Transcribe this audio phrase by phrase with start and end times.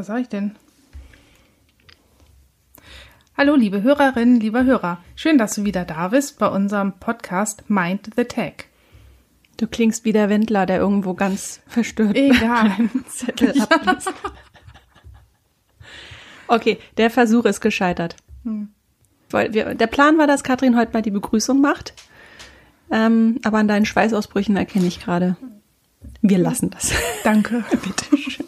[0.00, 0.52] was sag ich denn?
[3.36, 5.04] Hallo, liebe Hörerinnen, lieber Hörer.
[5.14, 8.64] Schön, dass du wieder da bist bei unserem Podcast Mind the Tech.
[9.58, 12.88] Du klingst wie der Wendler, der irgendwo ganz verstört Egal.
[13.08, 14.10] Zettel abliest.
[16.46, 18.16] Okay, der Versuch ist gescheitert.
[18.44, 18.70] Hm.
[19.32, 21.92] Der Plan war, dass Katrin heute mal die Begrüßung macht.
[22.90, 25.36] Ähm, aber an deinen Schweißausbrüchen erkenne ich gerade.
[26.22, 26.90] Wir lassen das.
[27.22, 27.64] Danke.
[27.70, 28.46] Bitte schön.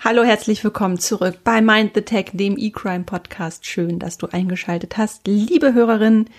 [0.00, 3.66] Hallo, herzlich willkommen zurück bei Mind the Tech, dem E-Crime Podcast.
[3.66, 5.26] Schön, dass du eingeschaltet hast.
[5.26, 6.30] Liebe Hörerinnen,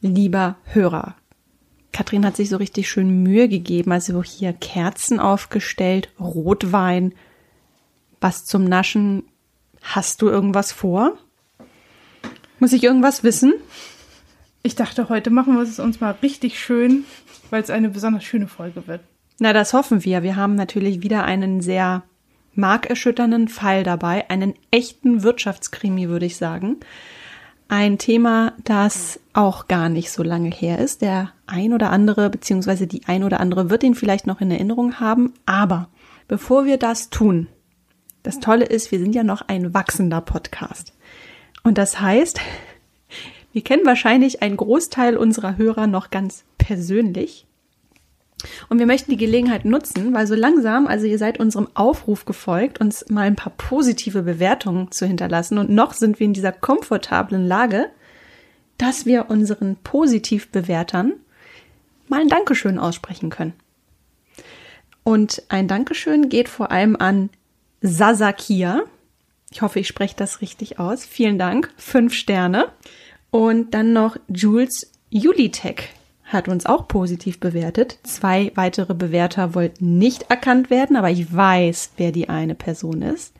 [0.00, 1.14] lieber Hörer.
[1.92, 3.92] Katrin hat sich so richtig schön Mühe gegeben.
[3.92, 7.14] Also hier Kerzen aufgestellt, Rotwein,
[8.20, 9.22] was zum Naschen
[9.80, 11.16] Hast du irgendwas vor?
[12.58, 13.54] Muss ich irgendwas wissen?
[14.64, 17.04] Ich dachte, heute machen wir es uns mal richtig schön,
[17.50, 19.02] weil es eine besonders schöne Folge wird.
[19.38, 20.24] Na, das hoffen wir.
[20.24, 22.02] Wir haben natürlich wieder einen sehr
[22.56, 26.78] markerschütternden Fall dabei, einen echten Wirtschaftskrimi, würde ich sagen.
[27.68, 31.02] Ein Thema, das auch gar nicht so lange her ist.
[31.02, 35.00] Der ein oder andere, beziehungsweise die ein oder andere wird ihn vielleicht noch in Erinnerung
[35.00, 35.32] haben.
[35.46, 35.88] Aber
[36.28, 37.48] bevor wir das tun,
[38.22, 40.92] das Tolle ist, wir sind ja noch ein wachsender Podcast.
[41.62, 42.40] Und das heißt,
[43.52, 47.46] wir kennen wahrscheinlich einen Großteil unserer Hörer noch ganz persönlich.
[48.68, 52.80] Und wir möchten die Gelegenheit nutzen, weil so langsam, also ihr seid unserem Aufruf gefolgt,
[52.80, 55.58] uns mal ein paar positive Bewertungen zu hinterlassen.
[55.58, 57.90] Und noch sind wir in dieser komfortablen Lage,
[58.78, 61.14] dass wir unseren Positivbewertern
[62.08, 63.54] mal ein Dankeschön aussprechen können.
[65.04, 67.30] Und ein Dankeschön geht vor allem an
[67.82, 68.82] Sasakia.
[69.50, 71.04] Ich hoffe, ich spreche das richtig aus.
[71.04, 71.72] Vielen Dank.
[71.76, 72.68] Fünf Sterne.
[73.30, 75.90] Und dann noch Jules Julitech
[76.24, 77.98] hat uns auch positiv bewertet.
[78.02, 83.34] Zwei weitere Bewerter wollten nicht erkannt werden, aber ich weiß, wer die eine Person ist.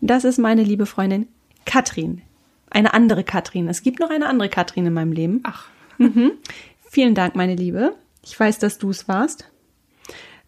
[0.00, 1.28] Das ist meine liebe Freundin
[1.64, 2.22] Katrin.
[2.70, 3.68] Eine andere Katrin.
[3.68, 5.40] Es gibt noch eine andere Katrin in meinem Leben.
[5.44, 5.68] Ach.
[5.98, 6.32] Mhm.
[6.88, 7.94] Vielen Dank, meine Liebe.
[8.24, 9.44] Ich weiß, dass du es warst.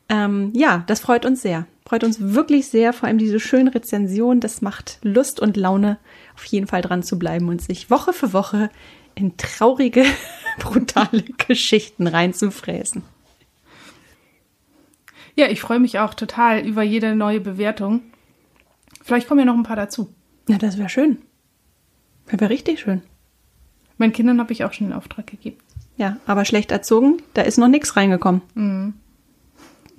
[0.09, 1.67] Ähm, ja, das freut uns sehr.
[1.87, 4.41] Freut uns wirklich sehr, vor allem diese schönen Rezensionen.
[4.41, 5.99] Das macht Lust und Laune,
[6.35, 8.71] auf jeden Fall dran zu bleiben und sich Woche für Woche
[9.15, 10.05] in traurige,
[10.59, 13.03] brutale Geschichten reinzufräsen.
[15.35, 18.03] Ja, ich freue mich auch total über jede neue Bewertung.
[19.03, 20.13] Vielleicht kommen ja noch ein paar dazu.
[20.49, 21.19] Ja, das wäre schön.
[22.27, 23.03] Das wäre richtig schön.
[23.97, 25.57] Meinen Kindern habe ich auch schon den Auftrag gegeben.
[25.97, 28.43] Ja, aber schlecht erzogen, da ist noch nichts reingekommen.
[28.55, 28.95] Mhm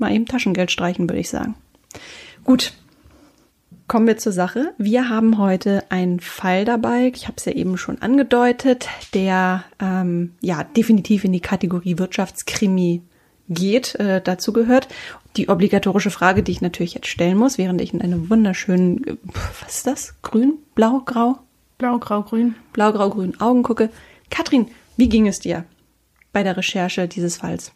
[0.03, 1.55] mal eben Taschengeld streichen, würde ich sagen.
[2.43, 2.73] Gut,
[3.93, 4.73] kommen wir zur Sache.
[4.79, 10.33] Wir haben heute einen Fall dabei, ich habe es ja eben schon angedeutet, der ähm,
[10.41, 13.03] ja definitiv in die Kategorie Wirtschaftskrimi
[13.49, 14.87] geht, äh, dazu gehört.
[15.37, 19.19] Die obligatorische Frage, die ich natürlich jetzt stellen muss, während ich in einem wunderschönen,
[19.61, 20.15] was ist das?
[20.23, 21.37] Grün, blau, grau?
[21.77, 22.55] Blau, grau, grün.
[22.73, 23.91] Blau, grau, grün Augen gucke.
[24.31, 25.65] Katrin, wie ging es dir
[26.31, 27.73] bei der Recherche dieses Falls?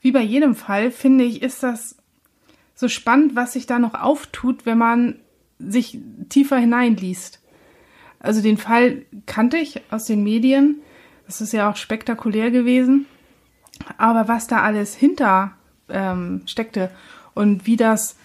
[0.00, 1.96] wie bei jedem Fall, finde ich, ist das
[2.76, 5.16] so spannend, was sich da noch auftut, wenn man
[5.58, 5.98] sich
[6.28, 7.40] tiefer hineinliest.
[8.20, 10.76] Also den Fall kannte ich aus den Medien.
[11.26, 13.06] Das ist ja auch spektakulär gewesen.
[13.96, 15.52] Aber was da alles hinter
[15.88, 16.90] ähm, steckte
[17.34, 18.16] und wie das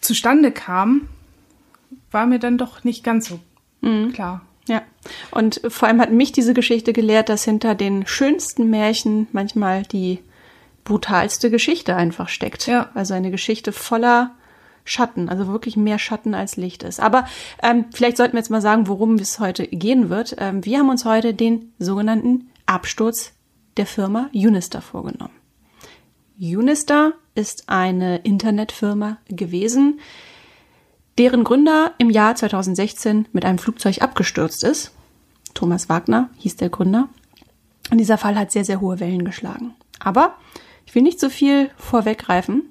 [0.00, 1.08] zustande kam,
[2.10, 3.40] war mir dann doch nicht ganz so
[3.80, 4.12] mhm.
[4.12, 4.42] klar.
[4.68, 4.82] Ja,
[5.30, 10.20] und vor allem hat mich diese Geschichte gelehrt, dass hinter den schönsten Märchen manchmal die
[10.90, 12.66] brutalste Geschichte einfach steckt.
[12.66, 12.90] Ja.
[12.94, 14.32] Also eine Geschichte voller
[14.84, 16.98] Schatten, also wirklich mehr Schatten als Licht ist.
[16.98, 17.26] Aber
[17.62, 20.34] ähm, vielleicht sollten wir jetzt mal sagen, worum es heute gehen wird.
[20.38, 23.34] Ähm, wir haben uns heute den sogenannten Absturz
[23.76, 25.34] der Firma Unister vorgenommen.
[26.40, 30.00] Unister ist eine Internetfirma gewesen,
[31.18, 34.90] deren Gründer im Jahr 2016 mit einem Flugzeug abgestürzt ist.
[35.54, 37.08] Thomas Wagner hieß der Gründer.
[37.92, 39.74] Und dieser Fall hat sehr, sehr hohe Wellen geschlagen.
[40.00, 40.34] Aber
[40.90, 42.64] ich will nicht so viel vorweggreifen.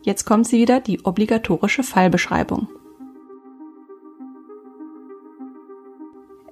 [0.00, 2.66] Jetzt kommt sie wieder, die obligatorische Fallbeschreibung.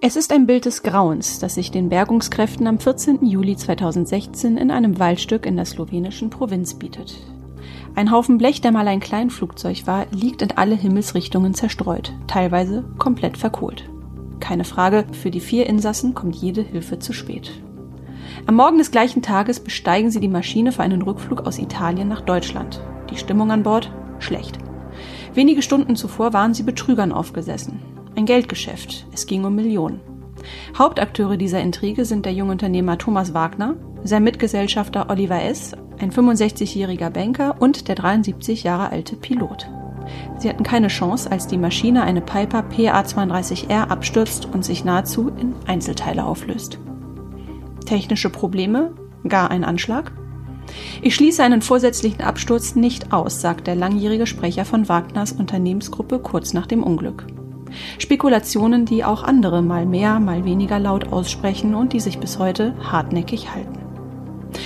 [0.03, 3.25] Es ist ein Bild des Grauens, das sich den Bergungskräften am 14.
[3.25, 7.17] Juli 2016 in einem Waldstück in der slowenischen Provinz bietet.
[7.95, 13.39] Ein Haufen Blech, der mal ein Kleinflugzeug war, liegt in alle Himmelsrichtungen zerstreut, teilweise komplett
[13.39, 13.89] verkohlt.
[14.39, 17.53] Keine Frage, für die vier Insassen kommt jede Hilfe zu spät.
[18.49, 22.23] Am Morgen des gleichen Tages besteigen sie die Maschine für einen Rückflug aus Italien nach
[22.23, 22.81] Deutschland.
[23.11, 23.93] Die Stimmung an Bord?
[24.21, 24.57] Schlecht.
[25.35, 27.83] Wenige Stunden zuvor waren sie Betrügern aufgesessen.
[28.17, 29.07] Ein Geldgeschäft.
[29.13, 30.01] Es ging um Millionen.
[30.79, 37.11] Hauptakteure dieser Intrige sind der junge Unternehmer Thomas Wagner, sein Mitgesellschafter Oliver S., ein 65-jähriger
[37.11, 39.69] Banker und der 73 Jahre alte Pilot.
[40.39, 45.55] Sie hatten keine Chance, als die Maschine eine Piper PA-32R abstürzt und sich nahezu in
[45.67, 46.79] Einzelteile auflöst.
[47.89, 48.93] Technische Probleme?
[49.27, 50.13] Gar ein Anschlag?
[51.01, 56.53] Ich schließe einen vorsätzlichen Absturz nicht aus, sagt der langjährige Sprecher von Wagners Unternehmensgruppe kurz
[56.53, 57.27] nach dem Unglück.
[57.99, 62.75] Spekulationen, die auch andere mal mehr, mal weniger laut aussprechen und die sich bis heute
[62.79, 63.79] hartnäckig halten.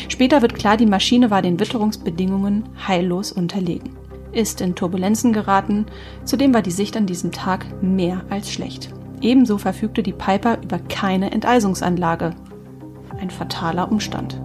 [0.08, 3.90] Später wird klar, die Maschine war den Witterungsbedingungen heillos unterlegen,
[4.32, 5.86] ist in Turbulenzen geraten,
[6.24, 8.92] zudem war die Sicht an diesem Tag mehr als schlecht.
[9.20, 12.34] Ebenso verfügte die Piper über keine Enteisungsanlage.
[13.20, 14.40] Ein fataler Umstand.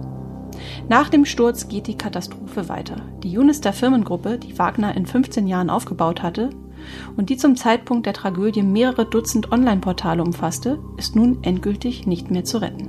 [0.88, 2.96] Nach dem Sturz geht die Katastrophe weiter.
[3.22, 6.50] Die Unister Firmengruppe, die Wagner in 15 Jahren aufgebaut hatte
[7.16, 12.44] und die zum Zeitpunkt der Tragödie mehrere Dutzend Online-Portale umfasste, ist nun endgültig nicht mehr
[12.44, 12.88] zu retten.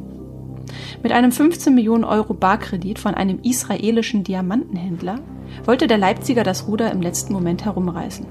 [1.02, 5.20] Mit einem 15 Millionen Euro Barkredit von einem israelischen Diamantenhändler
[5.66, 8.26] wollte der Leipziger das Ruder im letzten Moment herumreißen.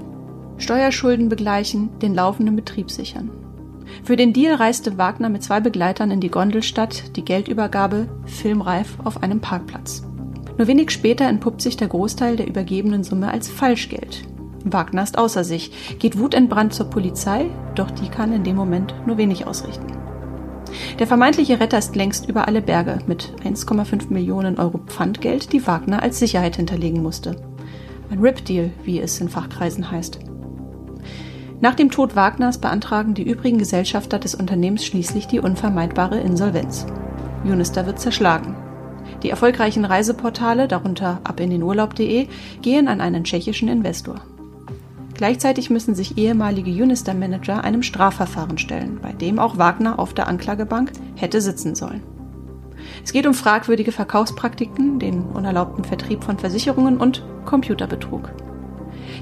[0.57, 3.31] Steuerschulden begleichen, den laufenden Betrieb sichern.
[4.03, 9.23] Für den Deal reiste Wagner mit zwei Begleitern in die Gondelstadt, die Geldübergabe filmreif auf
[9.23, 10.03] einem Parkplatz.
[10.57, 14.23] Nur wenig später entpuppt sich der Großteil der übergebenen Summe als Falschgeld.
[14.65, 17.45] Wagner ist außer sich, geht wutentbrannt zur Polizei,
[17.75, 19.87] doch die kann in dem Moment nur wenig ausrichten.
[20.99, 26.03] Der vermeintliche Retter ist längst über alle Berge mit 1,5 Millionen Euro Pfandgeld, die Wagner
[26.03, 27.35] als Sicherheit hinterlegen musste.
[28.11, 30.19] Ein Rip-Deal, wie es in Fachkreisen heißt.
[31.61, 36.85] Nach dem Tod Wagners beantragen die übrigen Gesellschafter des Unternehmens schließlich die unvermeidbare Insolvenz.
[37.43, 38.55] Unister wird zerschlagen.
[39.23, 42.27] Die erfolgreichen Reiseportale, darunter abindenurlaub.de,
[42.61, 44.21] gehen an einen tschechischen Investor.
[45.15, 50.93] Gleichzeitig müssen sich ehemalige Unister-Manager einem Strafverfahren stellen, bei dem auch Wagner auf der Anklagebank
[51.15, 52.03] hätte sitzen sollen.
[53.03, 58.31] Es geht um fragwürdige Verkaufspraktiken, den unerlaubten Vertrieb von Versicherungen und Computerbetrug.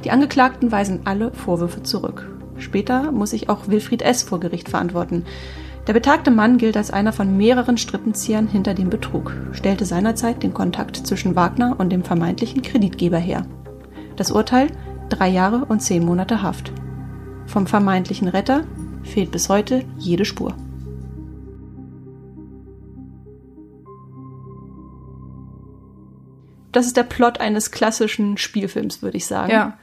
[0.03, 2.29] Die Angeklagten weisen alle Vorwürfe zurück.
[2.57, 4.23] Später muss sich auch Wilfried S.
[4.23, 5.25] vor Gericht verantworten.
[5.87, 10.53] Der betagte Mann gilt als einer von mehreren Strippenziehern hinter dem Betrug, stellte seinerzeit den
[10.53, 13.45] Kontakt zwischen Wagner und dem vermeintlichen Kreditgeber her.
[14.17, 14.67] Das Urteil?
[15.09, 16.73] Drei Jahre und zehn Monate Haft.
[17.45, 18.65] Vom vermeintlichen Retter
[19.03, 20.53] fehlt bis heute jede Spur.
[26.73, 29.51] Das ist der Plot eines klassischen Spielfilms, würde ich sagen.
[29.51, 29.77] Ja.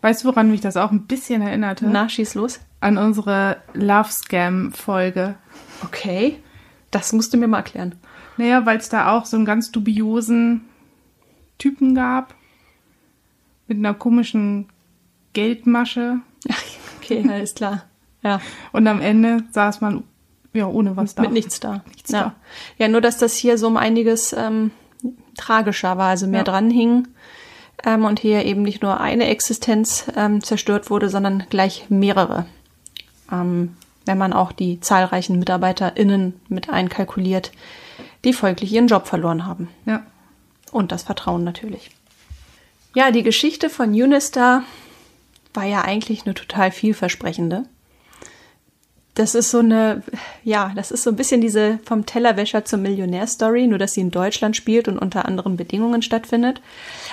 [0.00, 1.86] Weißt du, woran mich das auch ein bisschen erinnerte?
[1.86, 2.60] Na, schieß los.
[2.80, 5.34] An unsere Love Scam-Folge.
[5.84, 6.38] Okay.
[6.90, 7.94] Das musst du mir mal erklären.
[8.36, 10.64] Naja, weil es da auch so einen ganz dubiosen
[11.58, 12.34] Typen gab.
[13.66, 14.68] Mit einer komischen
[15.32, 16.20] Geldmasche.
[17.00, 17.84] Okay, alles klar.
[18.22, 18.40] Ja.
[18.72, 20.04] Und am Ende saß man
[20.52, 21.22] ja ohne was da.
[21.22, 21.82] Mit nichts da.
[21.88, 22.22] Nichts ja.
[22.22, 22.34] da.
[22.78, 24.70] Ja, nur dass das hier so um einiges ähm,
[25.36, 26.44] tragischer war, also mehr Ja.
[26.44, 27.08] dran hing
[27.84, 32.46] ähm, und hier eben nicht nur eine Existenz ähm, zerstört wurde, sondern gleich mehrere.
[33.30, 37.52] Ähm, wenn man auch die zahlreichen MitarbeiterInnen mit einkalkuliert,
[38.24, 39.68] die folglich ihren Job verloren haben.
[39.84, 40.04] Ja.
[40.72, 41.90] Und das Vertrauen natürlich.
[42.94, 44.62] Ja, die Geschichte von Unistar
[45.54, 47.64] war ja eigentlich eine total vielversprechende.
[49.18, 50.04] Das ist so eine,
[50.44, 54.12] ja, das ist so ein bisschen diese vom Tellerwäscher zum Millionär-Story, nur dass sie in
[54.12, 56.60] Deutschland spielt und unter anderen Bedingungen stattfindet.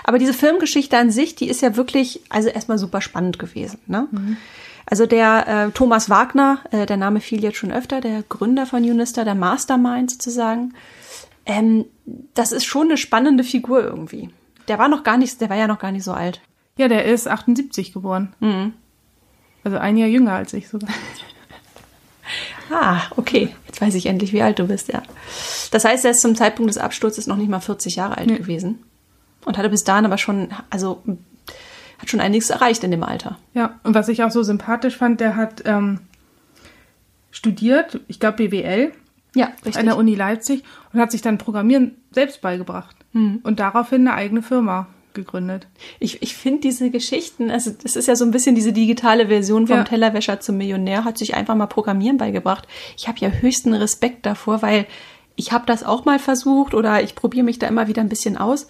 [0.03, 3.79] Aber diese Filmgeschichte an sich, die ist ja wirklich, also erstmal super spannend gewesen.
[3.87, 4.07] Ne?
[4.85, 8.83] Also der äh, Thomas Wagner, äh, der Name fiel jetzt schon öfter, der Gründer von
[8.83, 10.75] Unistar, der Mastermind sozusagen,
[11.47, 11.85] ähm,
[12.35, 14.29] das ist schon eine spannende Figur irgendwie.
[14.67, 16.39] Der war noch gar nicht, der war ja noch gar nicht so alt.
[16.77, 18.35] Ja, der ist 78 geboren.
[18.41, 18.73] Mhm.
[19.63, 20.89] Also ein Jahr jünger als ich sogar.
[22.71, 23.53] Ah, okay.
[23.67, 25.03] Jetzt weiß ich endlich, wie alt du bist, ja.
[25.71, 28.37] Das heißt, er ist zum Zeitpunkt des Absturzes noch nicht mal 40 Jahre alt Nee.
[28.37, 28.79] gewesen.
[29.45, 31.03] Und hatte bis dahin aber schon, also
[31.99, 33.37] hat schon einiges erreicht in dem Alter.
[33.53, 35.99] Ja, und was ich auch so sympathisch fand, der hat ähm,
[37.31, 38.91] studiert, ich glaube BWL,
[39.35, 42.95] Ja, an der Uni Leipzig und hat sich dann Programmieren selbst beigebracht.
[43.13, 45.67] Und daraufhin eine eigene Firma gegründet.
[45.99, 49.67] Ich, ich finde diese Geschichten, also das ist ja so ein bisschen diese digitale Version
[49.67, 49.83] vom Ja.
[49.83, 52.67] Tellerwäscher zum Millionär, hat sich einfach mal Programmieren beigebracht.
[52.97, 54.85] Ich habe ja höchsten Respekt davor, weil
[55.35, 58.37] ich habe das auch mal versucht oder ich probiere mich da immer wieder ein bisschen
[58.37, 58.67] aus.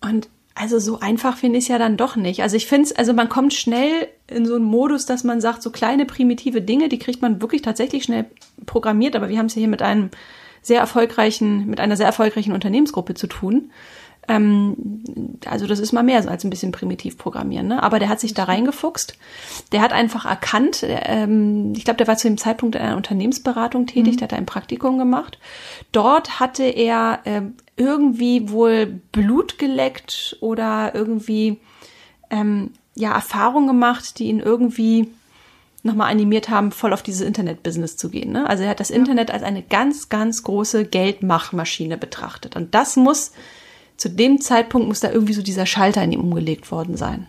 [0.00, 2.42] Und also so einfach finde ich es ja dann doch nicht.
[2.42, 5.62] Also ich finde es, also man kommt schnell in so einen Modus, dass man sagt,
[5.62, 8.24] so kleine primitive Dinge, die kriegt man wirklich tatsächlich schnell
[8.66, 9.14] programmiert.
[9.14, 10.10] Aber wir haben es ja hier mit einem
[10.62, 13.70] sehr erfolgreichen, mit einer sehr erfolgreichen Unternehmensgruppe zu tun.
[14.28, 15.02] Ähm,
[15.46, 17.82] also das ist mal mehr als ein bisschen primitiv programmieren, ne?
[17.82, 19.16] Aber der hat sich da reingefuchst.
[19.72, 23.86] Der hat einfach erkannt, ähm, ich glaube, der war zu dem Zeitpunkt in einer Unternehmensberatung
[23.86, 25.38] tätig, der hat ein Praktikum gemacht.
[25.92, 27.42] Dort hatte er äh,
[27.76, 31.58] irgendwie wohl Blut geleckt oder irgendwie
[32.30, 35.08] ähm, ja Erfahrungen gemacht, die ihn irgendwie
[35.82, 38.32] nochmal animiert haben, voll auf dieses Internet-Business zu gehen.
[38.32, 38.48] Ne?
[38.48, 42.56] Also er hat das Internet als eine ganz, ganz große Geldmachmaschine betrachtet.
[42.56, 43.32] Und das muss,
[43.98, 47.26] zu dem Zeitpunkt muss da irgendwie so dieser Schalter in ihm umgelegt worden sein.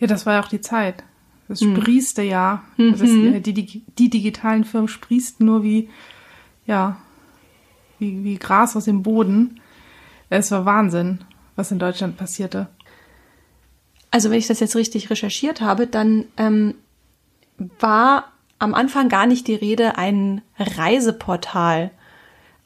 [0.00, 1.04] Ja, das war ja auch die Zeit.
[1.48, 2.64] Das sprießte ja.
[2.76, 5.88] Das, äh, die, die, die digitalen Firmen sprießten nur wie,
[6.66, 6.96] ja,
[7.98, 9.60] wie, wie Gras aus dem Boden.
[10.28, 11.20] Es war Wahnsinn,
[11.54, 12.68] was in Deutschland passierte.
[14.10, 16.74] Also wenn ich das jetzt richtig recherchiert habe, dann ähm,
[17.78, 21.92] war am Anfang gar nicht die Rede, ein Reiseportal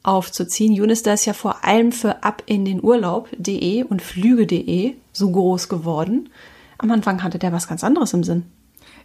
[0.08, 0.80] aufzuziehen.
[0.80, 6.30] Unistar ist ja vor allem für ab in den Urlaub.de und Flüge.de so groß geworden.
[6.78, 8.44] Am Anfang hatte der was ganz anderes im Sinn.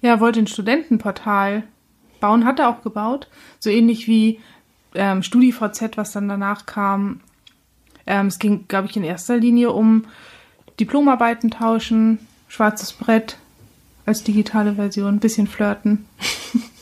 [0.02, 1.64] Ja, er wollte ein Studentenportal
[2.20, 3.28] bauen, hat er auch gebaut.
[3.60, 4.40] So ähnlich wie
[4.96, 7.20] ähm, StudiVZ, was dann danach kam.
[8.06, 10.06] Ähm, es ging, glaube ich, in erster Linie um
[10.80, 13.38] Diplomarbeiten tauschen, schwarzes Brett
[14.06, 16.06] als digitale Version, bisschen flirten.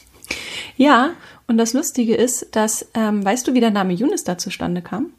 [0.81, 1.11] Ja,
[1.51, 5.11] und das Lustige ist, dass, ähm, weißt du, wie der Name Unistar zustande kam?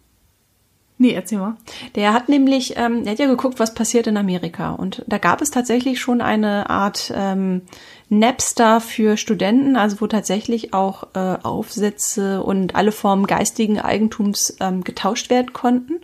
[0.97, 1.59] Nee, erzähl mal.
[1.95, 4.71] Der hat nämlich, ähm, er hat ja geguckt, was passiert in Amerika.
[4.71, 7.63] Und da gab es tatsächlich schon eine Art ähm,
[8.09, 14.85] Napster für Studenten, also wo tatsächlich auch äh, Aufsätze und alle Formen geistigen Eigentums ähm,
[14.85, 16.01] getauscht werden konnten.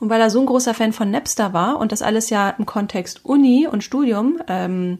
[0.00, 2.66] Und weil er so ein großer Fan von Napster war und das alles ja im
[2.66, 4.98] Kontext Uni und Studium ähm,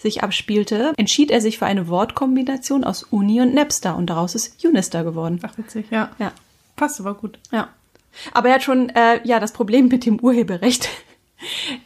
[0.00, 4.64] sich abspielte, entschied er sich für eine Wortkombination aus Uni und Napster und daraus ist
[4.64, 5.38] Unistar geworden.
[5.42, 6.10] Ach, witzig, ja.
[6.18, 6.32] Ja.
[6.76, 7.38] Passt aber gut.
[7.52, 7.68] Ja.
[8.32, 10.88] Aber er hat schon, äh, ja, das Problem mit dem Urheberrecht.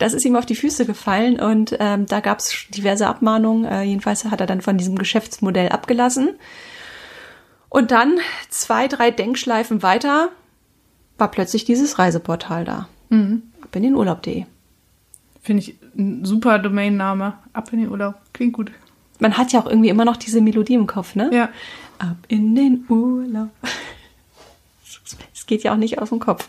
[0.01, 3.65] Das ist ihm auf die Füße gefallen und ähm, da gab es diverse Abmahnungen.
[3.65, 6.31] Äh, jedenfalls hat er dann von diesem Geschäftsmodell abgelassen.
[7.69, 8.19] Und dann
[8.51, 10.31] zwei, drei Denkschleifen weiter
[11.19, 12.89] war plötzlich dieses Reiseportal da.
[13.63, 14.45] Ab in den Urlaub.de.
[15.45, 17.35] Finde ich ein super Domainname.
[17.53, 18.15] Ab in den Urlaub.
[18.33, 18.73] Klingt gut.
[19.21, 21.31] Man hat ja auch irgendwie immer noch diese Melodie im Kopf, ne?
[21.33, 21.51] Ja.
[21.99, 23.51] Ab in den Urlaub.
[25.35, 26.49] Es geht ja auch nicht aus dem Kopf.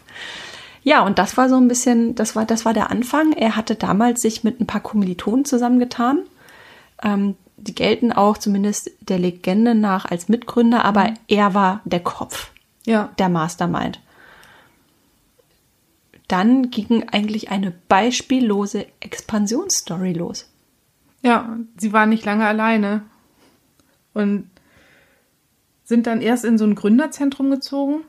[0.83, 3.33] Ja, und das war so ein bisschen, das war, das war der Anfang.
[3.33, 6.19] Er hatte damals sich mit ein paar Kommilitonen zusammengetan.
[7.03, 12.51] Ähm, die gelten auch zumindest der Legende nach als Mitgründer, aber er war der Kopf,
[12.85, 13.09] Ja.
[13.19, 13.99] der Mastermind.
[16.27, 20.49] Dann ging eigentlich eine beispiellose Expansionsstory los.
[21.21, 23.03] Ja, sie waren nicht lange alleine.
[24.13, 24.49] Und
[25.83, 28.01] sind dann erst in so ein Gründerzentrum gezogen.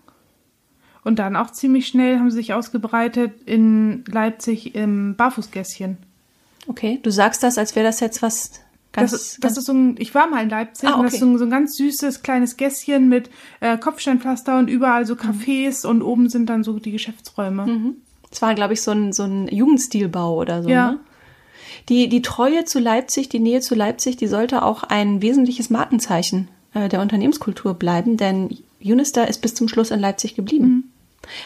[1.04, 5.99] Und dann auch ziemlich schnell haben sie sich ausgebreitet in Leipzig im Barfußgässchen.
[6.68, 8.61] Okay, du sagst das, als wäre das jetzt was
[8.92, 9.12] ganz.
[9.12, 11.16] Das, ist- das ist so ein, ich war mal in Leipzig Ah, und das okay.
[11.16, 13.30] ist so ein, so ein ganz süßes kleines Gässchen mit
[13.61, 17.94] äh, Kopfsteinpflaster und überall so Cafés und oben sind dann so die Geschäftsräume.
[18.30, 20.68] Es war, glaube ich, so ein, so ein Jugendstilbau oder so.
[20.68, 20.92] Ja.
[20.92, 21.00] Ne?
[21.88, 26.49] Die, die Treue zu Leipzig, die Nähe zu Leipzig, die sollte auch ein wesentliches Markenzeichen
[26.75, 30.92] äh, der Unternehmenskultur bleiben, denn Unistar ist bis zum Schluss in Leipzig geblieben.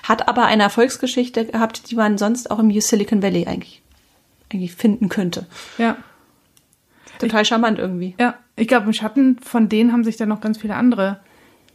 [0.02, 3.82] Hat aber eine Erfolgsgeschichte gehabt, die man sonst auch im Silicon Valley eigentlich,
[4.52, 5.46] eigentlich finden könnte.
[5.78, 5.96] Ja.
[7.18, 8.14] Total charmant irgendwie.
[8.18, 11.20] Ja, ich glaube, im Schatten von denen haben sich dann noch ganz viele andere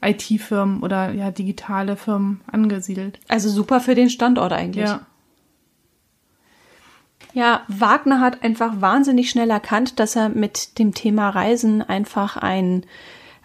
[0.01, 3.19] IT-Firmen oder ja, digitale Firmen angesiedelt.
[3.27, 4.85] Also super für den Standort eigentlich.
[4.85, 5.01] Ja.
[7.33, 12.85] Ja, Wagner hat einfach wahnsinnig schnell erkannt, dass er mit dem Thema Reisen einfach ein,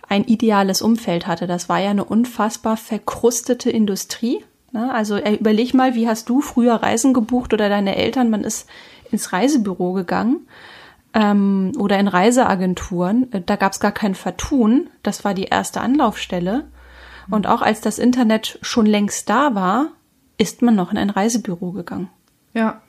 [0.08, 1.48] ein ideales Umfeld hatte.
[1.48, 4.44] Das war ja eine unfassbar verkrustete Industrie.
[4.70, 4.94] Ne?
[4.94, 8.30] Also überleg mal, wie hast du früher Reisen gebucht oder deine Eltern?
[8.30, 8.68] Man ist
[9.10, 10.46] ins Reisebüro gegangen
[11.14, 13.32] ähm, oder in Reiseagenturen.
[13.32, 14.88] Äh, Da gab es gar kein Vertun.
[15.02, 16.68] Das war die erste Anlaufstelle.
[17.30, 19.88] Und auch als das Internet schon längst da war,
[20.38, 22.08] ist man noch in ein Reisebüro gegangen.
[22.54, 22.80] Ja.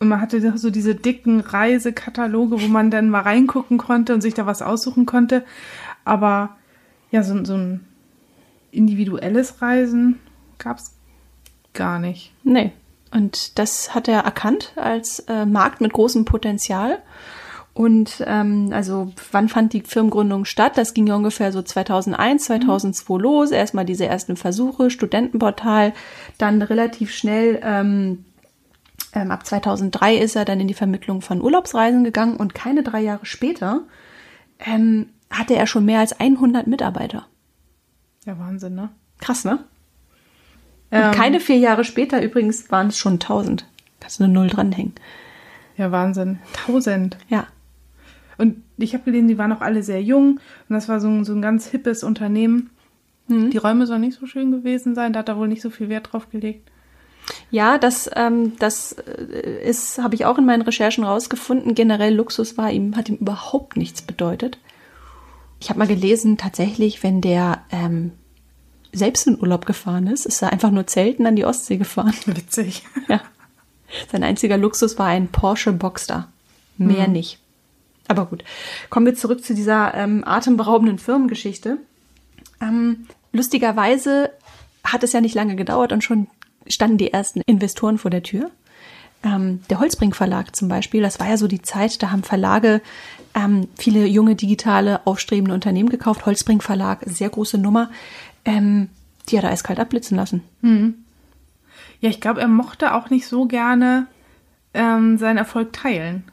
[0.00, 4.34] Und man hatte so diese dicken Reisekataloge, wo man dann mal reingucken konnte und sich
[4.34, 5.44] da was aussuchen konnte.
[6.04, 6.56] Aber
[7.12, 7.86] ja, so, so ein
[8.72, 10.18] individuelles Reisen
[10.58, 10.96] gab es
[11.72, 12.32] gar nicht.
[12.42, 12.72] Nee.
[13.12, 16.98] Und das hat er erkannt als äh, Markt mit großem Potenzial.
[17.74, 20.76] Und ähm, also wann fand die Firmengründung statt?
[20.76, 23.50] Das ging ja ungefähr so 2001, 2002 los.
[23.50, 25.94] Erstmal diese ersten Versuche, Studentenportal,
[26.38, 28.24] dann relativ schnell ähm,
[29.14, 33.00] ähm, ab 2003 ist er dann in die Vermittlung von Urlaubsreisen gegangen und keine drei
[33.00, 33.82] Jahre später
[34.58, 37.26] ähm, hatte er schon mehr als 100 Mitarbeiter.
[38.24, 38.90] Ja, Wahnsinn, ne?
[39.18, 39.64] Krass, ne?
[40.92, 43.66] Und keine vier Jahre später übrigens waren es schon 1000.
[44.00, 44.94] Kannst du eine Null dranhängen.
[45.76, 46.38] Ja, Wahnsinn.
[46.52, 47.16] Tausend.
[47.28, 47.46] Ja.
[48.36, 51.24] Und ich habe gelesen, die waren auch alle sehr jung und das war so ein,
[51.24, 52.70] so ein ganz hippes Unternehmen.
[53.28, 55.88] Die Räume sollen nicht so schön gewesen sein, da hat er wohl nicht so viel
[55.88, 56.70] Wert drauf gelegt.
[57.50, 61.74] Ja, das, ähm, das äh, ist, habe ich auch in meinen Recherchen rausgefunden.
[61.74, 64.58] Generell Luxus war ihm, hat ihm überhaupt nichts bedeutet.
[65.60, 68.12] Ich habe mal gelesen, tatsächlich, wenn der ähm,
[68.92, 72.14] selbst in Urlaub gefahren ist, ist er einfach nur Zelten an die Ostsee gefahren.
[72.26, 72.84] Witzig.
[73.08, 73.20] Ja.
[74.10, 76.28] Sein einziger Luxus war ein Porsche Boxster.
[76.78, 77.38] Mehr nicht.
[78.08, 78.44] Aber gut.
[78.90, 81.78] Kommen wir zurück zu dieser ähm, atemberaubenden Firmengeschichte.
[82.60, 84.30] Ähm, lustigerweise
[84.84, 86.26] hat es ja nicht lange gedauert und schon
[86.66, 88.50] standen die ersten Investoren vor der Tür.
[89.24, 92.80] Ähm, der Holzbrink Verlag zum Beispiel, das war ja so die Zeit, da haben Verlage
[93.34, 96.26] ähm, viele junge digitale aufstrebende Unternehmen gekauft.
[96.26, 97.90] Holzbrink Verlag, sehr große Nummer,
[98.44, 98.88] ähm,
[99.28, 100.42] die hat er eiskalt abblitzen lassen.
[102.00, 104.06] Ja, ich glaube, er mochte auch nicht so gerne
[104.74, 106.24] ähm, seinen Erfolg teilen.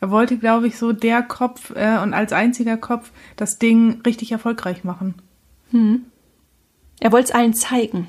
[0.00, 4.32] Er wollte, glaube ich, so der Kopf äh, und als einziger Kopf das Ding richtig
[4.32, 5.14] erfolgreich machen.
[7.00, 8.08] Er wollte es allen zeigen.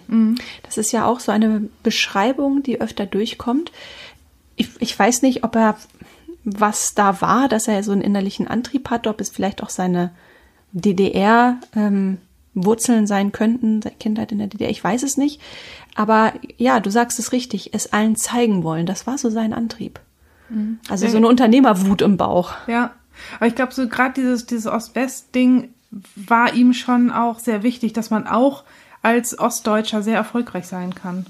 [0.64, 3.72] Das ist ja auch so eine Beschreibung, die öfter durchkommt.
[4.56, 5.78] Ich, ich weiß nicht, ob er,
[6.44, 10.12] was da war, dass er so einen innerlichen Antrieb hat, ob es vielleicht auch seine
[12.56, 15.42] DDR-Wurzeln sein könnten, seine Kindheit in der DDR, ich weiß es nicht.
[15.96, 20.00] Aber ja, du sagst es richtig, es allen zeigen wollen, das war so sein Antrieb.
[20.90, 22.54] Also so eine Unternehmerwut im Bauch.
[22.68, 22.92] Ja,
[23.38, 25.70] aber ich glaube, so gerade dieses, dieses Ost-West-Ding
[26.16, 28.64] war ihm schon auch sehr wichtig, dass man auch
[29.02, 31.26] als Ostdeutscher sehr erfolgreich sein kann.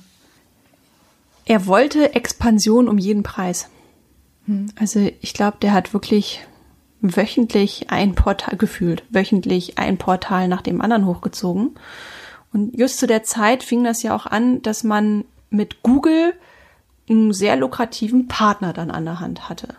[1.45, 3.69] Er wollte Expansion um jeden Preis.
[4.75, 6.45] Also ich glaube, der hat wirklich
[7.15, 11.75] wöchentlich ein Portal gefühlt, wöchentlich ein Portal nach dem anderen hochgezogen.
[12.53, 16.33] Und just zu der Zeit fing das ja auch an, dass man mit Google
[17.09, 19.75] einen sehr lukrativen Partner dann an der Hand hatte.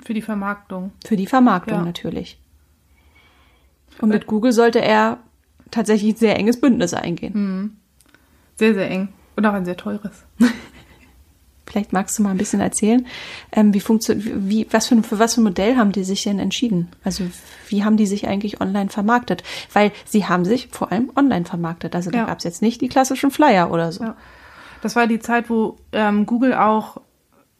[0.00, 0.92] Für die Vermarktung.
[1.04, 1.84] Für die Vermarktung Ja.
[1.84, 2.38] natürlich.
[4.00, 5.18] Und mit Google sollte er
[5.70, 7.80] tatsächlich ein sehr enges Bündnis eingehen.
[8.56, 9.08] Sehr, sehr eng.
[9.36, 10.24] Und auch ein sehr teures.
[11.70, 13.06] Vielleicht magst du mal ein bisschen erzählen,
[13.52, 16.38] ähm, wie funktioniert, wie, was für, für was für ein Modell haben die sich denn
[16.38, 16.88] entschieden?
[17.04, 17.24] Also
[17.68, 19.42] wie haben die sich eigentlich online vermarktet?
[19.72, 21.94] Weil sie haben sich vor allem online vermarktet.
[21.94, 22.24] Also da Ja.
[22.26, 24.04] gab es jetzt nicht die klassischen Flyer oder so.
[24.04, 24.16] Ja.
[24.80, 27.00] Das war die Zeit, wo ähm, Google auch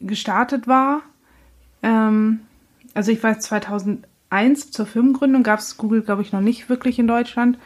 [0.00, 1.02] gestartet war.
[1.82, 2.40] Ähm,
[2.94, 7.06] also ich weiß, 2001 zur Firmengründung gab es Google, glaube ich, noch nicht wirklich in
[7.08, 7.58] Deutschland.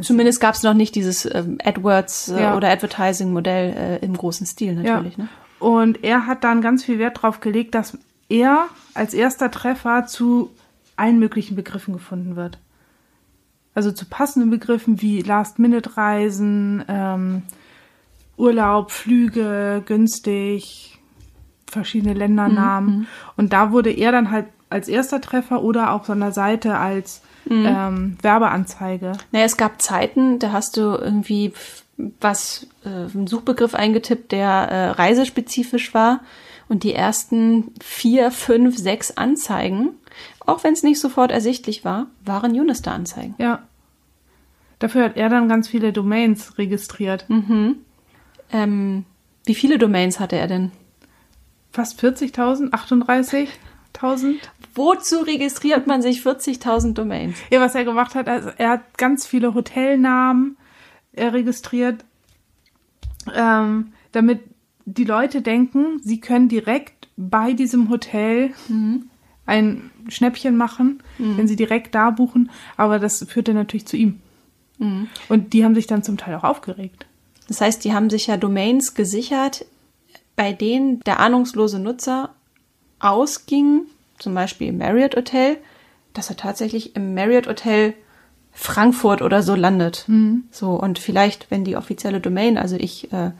[0.00, 2.56] Zumindest gab es noch nicht dieses ähm, AdWords äh, Ja.
[2.56, 5.16] oder Advertising-Modell äh, im großen Stil natürlich.
[5.16, 5.24] ja.
[5.24, 5.28] Ne?
[5.58, 10.50] Und er hat dann ganz viel Wert darauf gelegt, dass er als erster Treffer zu
[10.96, 12.58] allen möglichen Begriffen gefunden wird.
[13.74, 17.42] Also zu passenden Begriffen wie Last-Minute-Reisen, ähm,
[18.36, 20.98] Urlaub, Flüge, günstig,
[21.66, 23.06] verschiedene Ländernamen.
[23.36, 28.18] Und da wurde er dann halt als erster Treffer oder an der Seite als ähm,
[28.22, 29.12] Werbeanzeige.
[29.32, 31.52] Naja, es gab Zeiten, da hast du irgendwie
[32.20, 36.20] was, äh, einen Suchbegriff eingetippt, der äh, reisespezifisch war.
[36.68, 39.90] Und die ersten vier, fünf, sechs Anzeigen,
[40.40, 43.34] auch wenn es nicht sofort ersichtlich war, waren Unister-Anzeigen.
[43.38, 43.62] Ja.
[44.78, 47.24] Dafür hat er dann ganz viele Domains registriert.
[48.52, 49.04] Ähm,
[49.44, 50.70] wie viele Domains hatte er denn?
[51.72, 52.72] Fast 40.000,
[54.00, 54.36] 38.000.
[54.74, 57.36] Wozu registriert man sich 40.000 Domains?
[57.50, 60.56] Ja, was er gemacht hat, also er hat ganz viele Hotelnamen
[61.12, 62.04] äh, registriert,
[63.34, 64.40] ähm, damit
[64.84, 68.54] die Leute denken, sie können direkt bei diesem Hotel
[69.44, 72.50] ein Schnäppchen machen, wenn sie direkt da buchen.
[72.76, 74.20] Aber das führte natürlich zu ihm.
[75.28, 77.06] Und die haben sich dann zum Teil auch aufgeregt.
[77.48, 79.66] Das heißt, die haben sich ja Domains gesichert,
[80.36, 82.34] bei denen der ahnungslose Nutzer
[83.00, 83.82] ausging,
[84.18, 85.58] zum Beispiel im Marriott Hotel,
[86.14, 87.94] dass er tatsächlich im Marriott Hotel
[88.52, 90.04] Frankfurt oder so landet.
[90.50, 93.30] So, und vielleicht, wenn die offizielle Domain, also ich äh,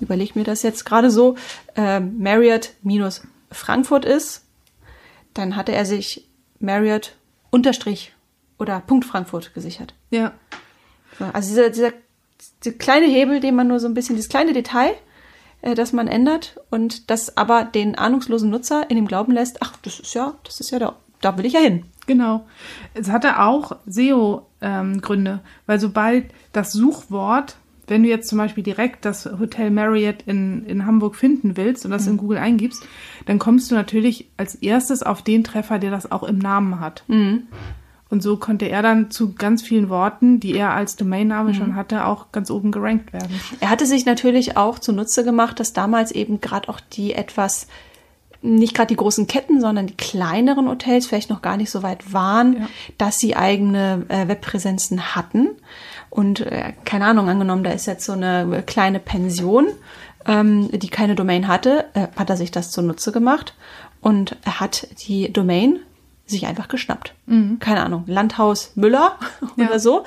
[0.00, 1.36] überlege mir das jetzt gerade so,
[1.74, 4.44] äh, Marriott minus Frankfurt ist,
[5.34, 6.28] dann hatte er sich
[6.60, 7.16] Marriott
[7.50, 8.12] Unterstrich
[8.58, 9.94] oder Punkt Frankfurt gesichert.
[10.10, 10.32] Ja.
[11.18, 11.92] So, Also dieser, dieser,
[12.62, 14.94] dieser kleine Hebel, den man nur so ein bisschen, dieses kleine Detail,
[15.62, 19.76] äh, das man ändert und das aber den ahnungslosen Nutzer in dem Glauben lässt, ach,
[19.82, 21.84] das ist ja, das ist ja da, da will ich ja hin.
[22.06, 22.46] Genau.
[22.94, 29.26] Es hatte auch SEO-Gründe, weil sobald das Suchwort, wenn du jetzt zum Beispiel direkt das
[29.26, 32.82] Hotel Marriott in, in Hamburg finden willst und das in Google eingibst,
[33.26, 37.04] dann kommst du natürlich als erstes auf den Treffer, der das auch im Namen hat.
[38.10, 41.54] Und so konnte er dann zu ganz vielen Worten, die er als Domainname Mhm.
[41.54, 43.40] schon hatte, auch ganz oben gerankt werden.
[43.60, 47.68] Er hatte sich natürlich auch zunutze gemacht, dass damals eben gerade auch die etwas,
[48.42, 52.12] nicht gerade die großen Ketten, sondern die kleineren Hotels vielleicht noch gar nicht so weit
[52.12, 52.68] waren, Ja.
[52.98, 55.50] dass sie eigene äh, Webpräsenzen hatten.
[56.08, 59.68] Und äh, keine Ahnung, angenommen, da ist jetzt so eine kleine Pension,
[60.26, 63.54] ähm, die keine Domain hatte, äh, hat er sich das zunutze gemacht
[64.00, 65.78] und hat die Domain
[66.30, 67.14] sich einfach geschnappt.
[67.60, 69.18] Keine Ahnung, Landhaus Müller
[69.56, 69.66] Ja.
[69.66, 70.04] oder so.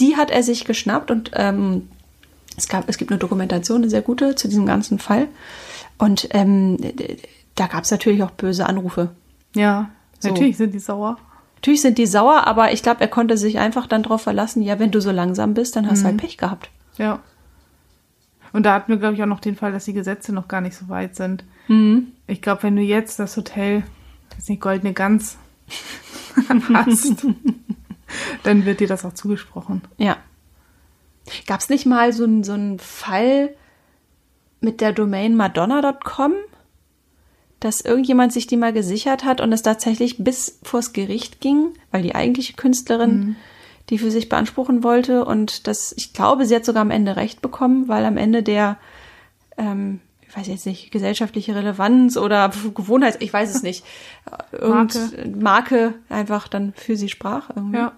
[0.00, 1.88] Die hat er sich geschnappt und ähm,
[2.56, 5.28] es, gab, es gibt eine Dokumentation, eine sehr gute, zu diesem ganzen Fall.
[5.98, 6.76] Und ähm,
[7.54, 9.10] da gab es natürlich auch böse Anrufe.
[9.54, 9.88] Ja,
[10.18, 10.28] So.
[10.28, 11.16] natürlich sind die sauer.
[11.56, 14.78] Natürlich sind die sauer, aber ich glaube, er konnte sich einfach dann darauf verlassen, ja,
[14.78, 16.68] wenn du so langsam bist, dann hast du halt Pech gehabt.
[16.98, 17.20] Ja.
[18.52, 20.60] Und da hatten wir, glaube ich, auch noch den Fall, dass die Gesetze noch gar
[20.60, 21.44] nicht so weit sind.
[21.68, 22.08] Mhm.
[22.26, 23.82] Ich glaube, wenn du jetzt das Hotel,
[24.36, 25.36] weiß nicht, Goldene Gans
[26.74, 27.26] hast,
[28.42, 29.82] dann wird dir das auch zugesprochen.
[29.98, 30.16] Ja.
[31.46, 33.50] Gab es nicht mal so einen so Fall
[34.60, 36.34] mit der Domain madonna.com,
[37.60, 42.02] dass irgendjemand sich die mal gesichert hat und es tatsächlich bis vors Gericht ging, weil
[42.02, 43.36] die eigentliche Künstlerin
[43.90, 47.40] die für sich beanspruchen wollte und das, ich glaube, sie hat sogar am Ende recht
[47.40, 48.78] bekommen, weil am Ende der,
[49.56, 50.00] ähm,
[50.36, 53.84] weiß jetzt nicht, gesellschaftliche Relevanz oder Gewohnheit, ich weiß es nicht,
[54.52, 55.38] Irgend Marke.
[55.38, 57.50] Marke einfach dann für sie sprach.
[57.54, 57.78] Irgendwie.
[57.78, 57.92] Ja.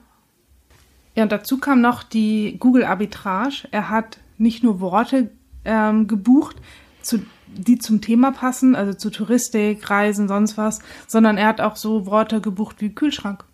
[1.15, 3.67] Ja, und dazu kam noch die Google Arbitrage.
[3.73, 5.31] Er hat nicht nur Worte
[5.65, 6.57] ähm, gebucht,
[7.03, 11.75] zu, die zum Thema passen, also zu Touristik, Reisen, sonst was, sondern er hat auch
[11.75, 13.45] so Worte gebucht wie Kühlschrank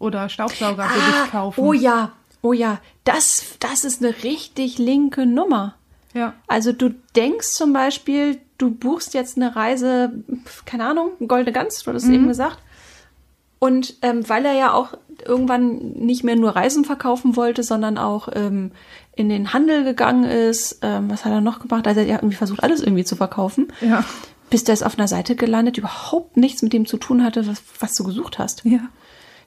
[0.00, 1.60] oder Staubsauger für dich kaufen.
[1.60, 5.76] Oh ja, oh ja, das, das ist eine richtig linke Nummer.
[6.14, 10.12] Ja, Also du denkst zum Beispiel, du buchst jetzt eine Reise,
[10.66, 12.58] keine Ahnung, Goldene Gans, du hast es eben gesagt.
[13.58, 14.94] Und ähm, weil er ja auch
[15.24, 18.72] irgendwann nicht mehr nur Reisen verkaufen wollte, sondern auch ähm,
[19.14, 21.86] in den Handel gegangen ist, ähm, was hat er noch gemacht?
[21.86, 23.68] Also er hat ja irgendwie versucht, alles irgendwie zu verkaufen.
[23.80, 24.04] ja,
[24.50, 27.46] Bis der ist auf einer Seite gelandet, die überhaupt nichts mit dem zu tun hatte,
[27.46, 28.64] was, was du gesucht hast.
[28.64, 28.80] ja.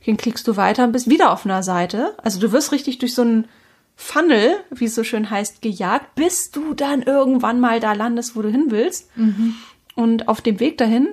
[0.06, 2.13] Dann klickst du weiter und bist wieder auf einer Seite.
[2.21, 3.47] Also du wirst richtig durch so einen
[3.95, 8.41] Funnel, wie es so schön heißt, gejagt, bis du dann irgendwann mal da landest, wo
[8.41, 9.10] du hin willst.
[9.95, 11.10] Und auf dem Weg dahin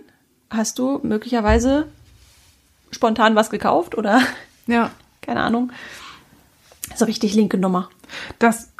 [0.51, 1.87] hast du möglicherweise
[2.91, 4.21] spontan was gekauft oder
[4.67, 4.91] Ja,
[5.21, 5.73] keine Ahnung.
[6.95, 7.89] So richtig linke Nummer.
[8.39, 8.73] das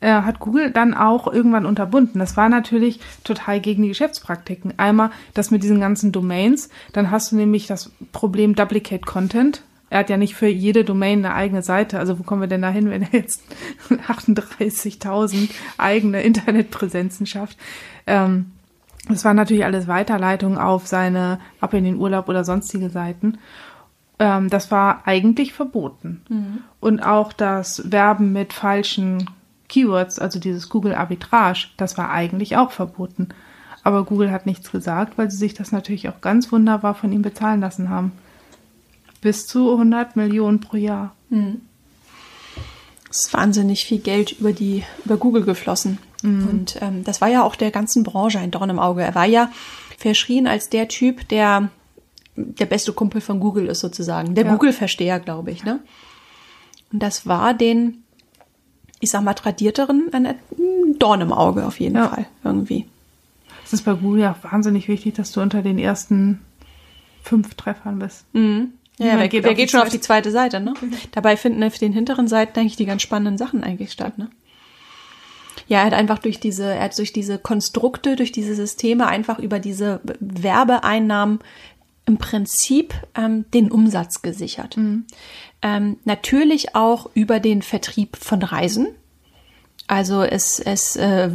[0.00, 2.20] äh, hat Google dann auch irgendwann unterbunden.
[2.20, 4.78] Das war natürlich total gegen die Geschäftspraktiken.
[4.78, 9.62] Einmal das mit diesen ganzen Domains, dann hast du nämlich das Problem Duplicate Content.
[9.90, 11.98] Er hat ja nicht für jede Domain eine eigene Seite.
[11.98, 13.42] Also wo kommen wir denn da hin, wenn er jetzt
[13.90, 17.56] 38.000 eigene Internetpräsenzen schafft?
[18.06, 18.52] Ähm,
[19.08, 23.38] das war natürlich alles Weiterleitung auf seine Ab in den Urlaub oder sonstige Seiten.
[24.18, 26.22] Ähm, das war eigentlich verboten.
[26.80, 29.30] Und auch das Werben mit falschen
[29.68, 33.28] Keywords, also dieses Google Arbitrage, das war eigentlich auch verboten.
[33.84, 37.22] Aber Google hat nichts gesagt, weil sie sich das natürlich auch ganz wunderbar von ihm
[37.22, 38.12] bezahlen lassen haben.
[39.20, 41.14] Bis zu 100 Millionen pro Jahr.
[43.10, 45.98] Es ist wahnsinnig viel Geld über die über Google geflossen.
[46.22, 49.02] Und ähm, das war ja auch der ganzen Branche ein Dorn im Auge.
[49.02, 49.50] Er war ja
[49.96, 51.70] verschrien als der Typ, der
[52.36, 54.34] der beste Kumpel von Google ist sozusagen.
[54.34, 54.52] Der Ja.
[54.52, 55.64] Google-Versteher, glaube ich.
[55.64, 55.80] Ne?
[56.92, 58.04] Und das war den,
[59.00, 62.08] ich sag mal, tradierteren ein ein Dorn im Auge auf jeden Ja.
[62.08, 62.86] Fall irgendwie.
[63.64, 66.40] Es ist bei Google ja wahnsinnig wichtig, dass du unter den ersten
[67.22, 68.24] fünf Treffern bist.
[68.98, 70.74] Ja, wer, geht auf geht schon auf die zweite Seite, ne?
[71.12, 74.28] Dabei finden auf den hinteren Seiten eigentlich die ganz spannenden Sachen eigentlich statt, ne?
[75.68, 79.38] Ja, er hat einfach durch diese, er hat durch diese Konstrukte, durch diese Systeme einfach
[79.38, 81.40] über diese Werbeeinnahmen
[82.06, 84.76] im Prinzip ähm, den Umsatz gesichert.
[85.60, 88.88] Ähm, natürlich auch über den Vertrieb von Reisen.
[89.88, 91.30] Also es, es, äh,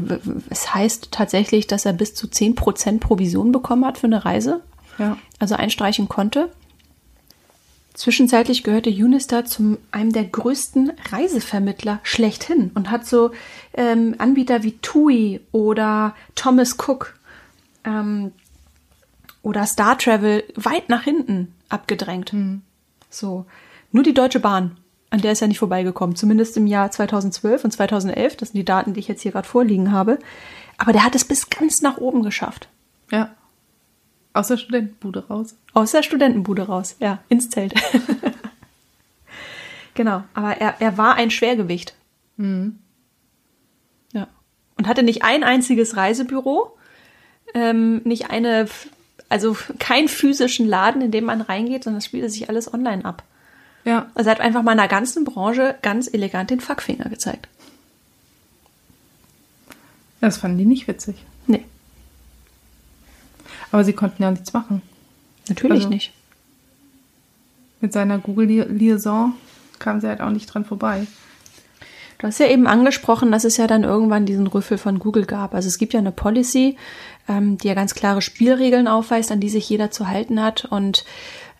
[0.49, 4.61] es heißt tatsächlich, dass er bis zu 10% Provision bekommen hat für eine Reise
[4.97, 5.17] Ja.
[5.39, 6.49] also einstreichen konnte.
[7.93, 13.31] Zwischenzeitlich gehörte Unistar zum einem der größten Reisevermittler schlechthin und hat so
[13.75, 17.13] ähm, Anbieter wie TUI oder Thomas Cook
[17.83, 18.31] ähm,
[19.43, 22.33] oder Star Travel weit nach hinten abgedrängt.
[23.11, 23.45] So
[23.91, 24.77] nur die Deutsche Bahn,
[25.11, 28.37] an der ist er nicht vorbeigekommen, zumindest im Jahr 2012 und 2011.
[28.37, 30.17] Das sind die Daten, die ich jetzt hier gerade vorliegen habe.
[30.79, 32.69] Aber der hat es bis ganz nach oben geschafft.
[33.11, 33.35] Ja.
[34.33, 35.55] Aus der Studentenbude raus.
[35.73, 37.73] Aus der Studentenbude raus, ja, ins Zelt.
[39.93, 41.93] genau, aber er, er war ein Schwergewicht.
[44.13, 44.27] Ja.
[44.77, 46.75] Und hatte nicht ein einziges Reisebüro,
[47.53, 48.67] ähm, nicht eine,
[49.29, 53.23] also keinen physischen Laden, in dem man reingeht, sondern das spielte sich alles online ab.
[53.85, 54.07] Ja.
[54.15, 57.47] Also er hat einfach meiner ganzen Branche ganz elegant den Fuckfinger gezeigt.
[60.21, 61.17] Das fanden die nicht witzig.
[61.47, 61.65] Nee,
[63.73, 64.81] Aber sie konnten ja nichts machen.
[65.49, 66.13] natürlich Also- nicht.
[67.81, 69.33] Mit seiner Google-Liaison
[69.79, 71.05] kam sie halt auch nicht dran vorbei.
[72.19, 75.53] Du hast ja eben angesprochen, dass es ja dann irgendwann diesen Rüffel von Google gab.
[75.53, 76.77] Also es gibt ja eine Policy,
[77.27, 80.63] ähm, die ja ganz klare Spielregeln aufweist, an die sich jeder zu halten hat.
[80.63, 81.03] Und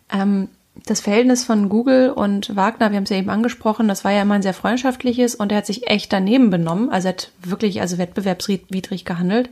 [0.10, 0.48] ähm,
[0.86, 4.22] das Verhältnis von Google und Wagner, wir haben es ja eben angesprochen, das war ja
[4.22, 6.90] immer ein sehr freundschaftliches und er hat sich echt daneben benommen.
[6.90, 9.50] Also er hat wirklich also wettbewerbswidrig gehandelt.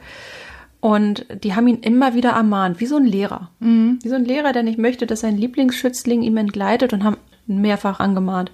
[0.81, 3.51] Und die haben ihn immer wieder ermahnt, wie so ein Lehrer.
[3.59, 7.99] Wie so ein Lehrer, der nicht möchte, dass sein Lieblingsschützling ihm entgleitet und haben mehrfach
[7.99, 8.51] angemahnt.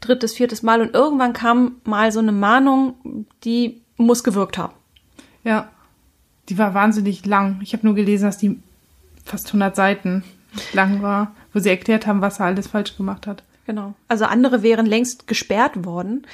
[0.00, 0.82] Drittes, viertes Mal.
[0.82, 4.74] Und irgendwann kam mal so eine Mahnung, die muss gewirkt haben.
[5.44, 5.70] Ja.
[6.48, 7.60] Die war wahnsinnig lang.
[7.62, 8.58] Ich habe nur gelesen, dass die
[9.24, 10.24] fast 100 Seiten
[10.72, 13.44] lang war, wo sie erklärt haben, was er alles falsch gemacht hat.
[13.64, 13.94] Genau.
[14.08, 16.26] Also andere wären längst gesperrt worden.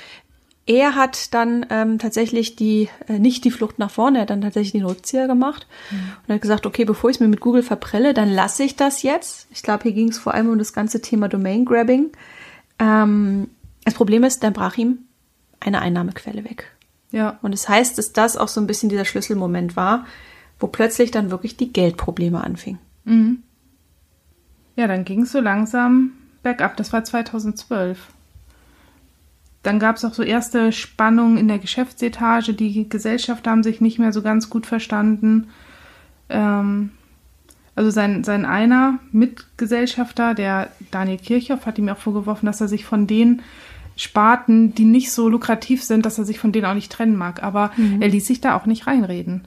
[0.69, 4.43] Er hat dann ähm, tatsächlich die, äh, nicht die Flucht nach vorne, er hat dann
[4.43, 5.67] tatsächlich den Rückzieher gemacht
[6.27, 9.03] und hat gesagt, okay, bevor ich es mir mit Google verprelle, dann lasse ich das
[9.03, 9.47] jetzt.
[9.51, 12.11] Ich glaube, hier ging es vor allem um das ganze Thema Domain-Grabbing.
[12.79, 13.49] Ähm,
[13.85, 14.99] das Problem ist, dann brach ihm
[15.59, 16.71] eine Einnahmequelle weg.
[17.13, 17.39] Ja.
[17.41, 20.05] Und es das heißt, dass das auch so ein bisschen dieser Schlüsselmoment war,
[20.61, 22.79] wo plötzlich dann wirklich die Geldprobleme anfingen.
[24.77, 26.77] Ja, dann ging es so langsam bergab.
[26.77, 27.99] Das war 2012.
[29.69, 32.55] Dann gab es auch so erste Spannungen in der Geschäftsetage.
[32.55, 35.49] Die Gesellschafter haben sich nicht mehr so ganz gut verstanden.
[36.31, 36.89] Ähm,
[37.75, 42.87] also sein, sein einer Mitgesellschafter, der Daniel Kirchhoff, hat ihm auch vorgeworfen, dass er sich
[42.87, 43.43] von den
[43.95, 47.43] Sparten, die nicht so lukrativ sind, dass er sich von denen auch nicht trennen mag.
[47.43, 49.43] Aber er ließ sich da auch nicht reinreden.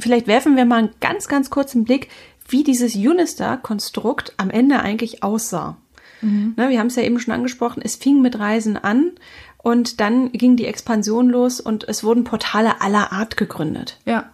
[0.00, 2.08] Vielleicht werfen wir mal einen ganz, ganz kurzen Blick,
[2.48, 5.76] wie dieses Unistar-Konstrukt am Ende eigentlich aussah.
[6.20, 9.12] Ne, wir haben es ja eben schon angesprochen, es fing mit Reisen an
[9.58, 13.98] und dann ging die Expansion los und es wurden Portale aller Art gegründet.
[14.04, 14.30] Ja.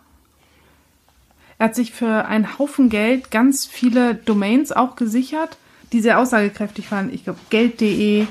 [1.58, 5.56] Er hat sich für einen Haufen Geld ganz viele Domains auch gesichert,
[5.92, 7.12] die sehr aussagekräftig waren.
[7.12, 8.26] Ich glaube, Geld.de,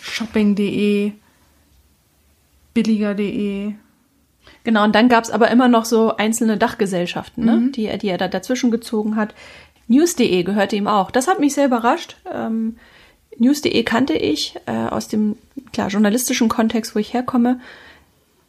[0.00, 1.12] Shopping.de,
[2.74, 3.72] billiger.de.
[4.64, 8.08] Genau, und dann gab es aber immer noch so einzelne Dachgesellschaften, ne, die, er- die
[8.08, 9.34] er da dazwischen gezogen hat.
[9.90, 11.10] News.de gehörte ihm auch.
[11.10, 12.16] Das hat mich sehr überrascht.
[12.32, 12.76] Ähm,
[13.38, 15.36] News.de kannte ich äh, aus dem
[15.72, 17.60] klar journalistischen Kontext, wo ich herkomme.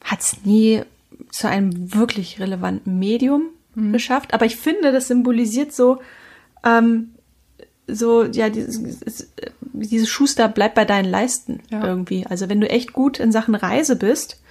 [0.04, 0.84] Hat es nie
[1.32, 3.44] zu einem wirklich relevanten Medium
[3.76, 4.34] geschafft.
[4.34, 6.02] Aber ich finde, das symbolisiert so,
[6.66, 7.12] ähm,
[7.88, 9.30] so ja dieses,
[9.62, 11.84] dieses Schuster bleibt bei deinen Leisten Ja.
[11.86, 12.26] irgendwie.
[12.28, 14.42] Also wenn du echt gut in Sachen Reise bist,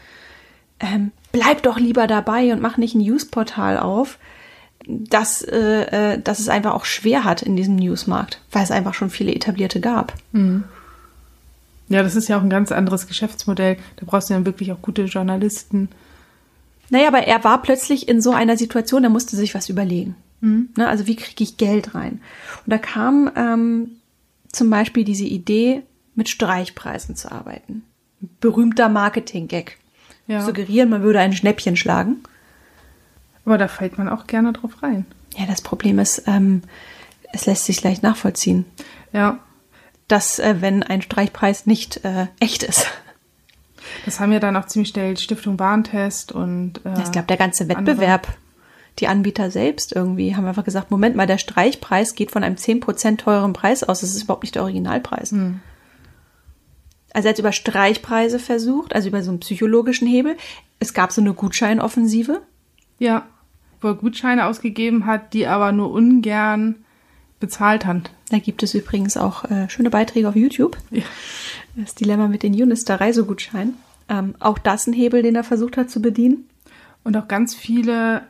[0.80, 4.18] ähm, bleib doch lieber dabei und mach nicht ein Newsportal auf,
[4.86, 8.94] das, äh, äh, das es einfach auch schwer hat in diesem Newsmarkt, weil es einfach
[8.94, 10.14] schon viele etablierte gab.
[11.88, 13.76] Ja, das ist ja auch ein ganz anderes Geschäftsmodell.
[13.96, 15.88] Da brauchst du ja wirklich auch gute Journalisten.
[16.88, 20.16] Naja, aber er war plötzlich in so einer Situation, er musste sich was überlegen.
[20.76, 22.20] Ne, also wie kriege ich Geld rein?
[22.64, 23.90] Und da kam ähm,
[24.50, 25.82] zum Beispiel diese Idee,
[26.14, 27.82] mit Streichpreisen zu arbeiten.
[28.40, 29.78] Berühmter Marketing-Gag.
[30.26, 30.44] Ja.
[30.44, 32.22] Suggerieren, man würde ein Schnäppchen schlagen.
[33.50, 35.06] Aber da fällt man auch gerne drauf rein.
[35.36, 36.62] Ja, das Problem ist, ähm,
[37.32, 38.64] es lässt sich leicht nachvollziehen,
[39.12, 39.40] Ja.
[40.06, 42.86] dass äh, wenn ein Streichpreis nicht äh, echt ist.
[44.04, 47.64] Das haben ja dann auch ziemlich schnell Stiftung Warentest und äh, Ich glaube, der ganze
[47.64, 47.78] andere.
[47.88, 48.28] Wettbewerb,
[49.00, 53.16] die Anbieter selbst irgendwie, haben einfach gesagt, Moment mal, der Streichpreis geht von einem 10%
[53.16, 54.00] teureren Preis aus.
[54.02, 55.32] Das ist überhaupt nicht der Originalpreis.
[57.12, 60.36] Also er hat über Streichpreise versucht, also über so einen psychologischen Hebel.
[60.78, 62.42] Es gab so eine Gutscheinoffensive.
[62.98, 63.26] Ja,
[63.80, 66.76] wo er Gutscheine ausgegeben hat, die aber nur ungern
[67.40, 68.10] bezahlt hat.
[68.30, 70.76] Da gibt es übrigens auch äh, schöne Beiträge auf YouTube.
[70.90, 71.02] Ja.
[71.76, 73.74] Das Dilemma mit den Unister Reisegutscheinen.
[74.08, 76.48] Ähm, auch das ein Hebel, den er versucht hat zu bedienen.
[77.04, 78.22] Und auch ganz viele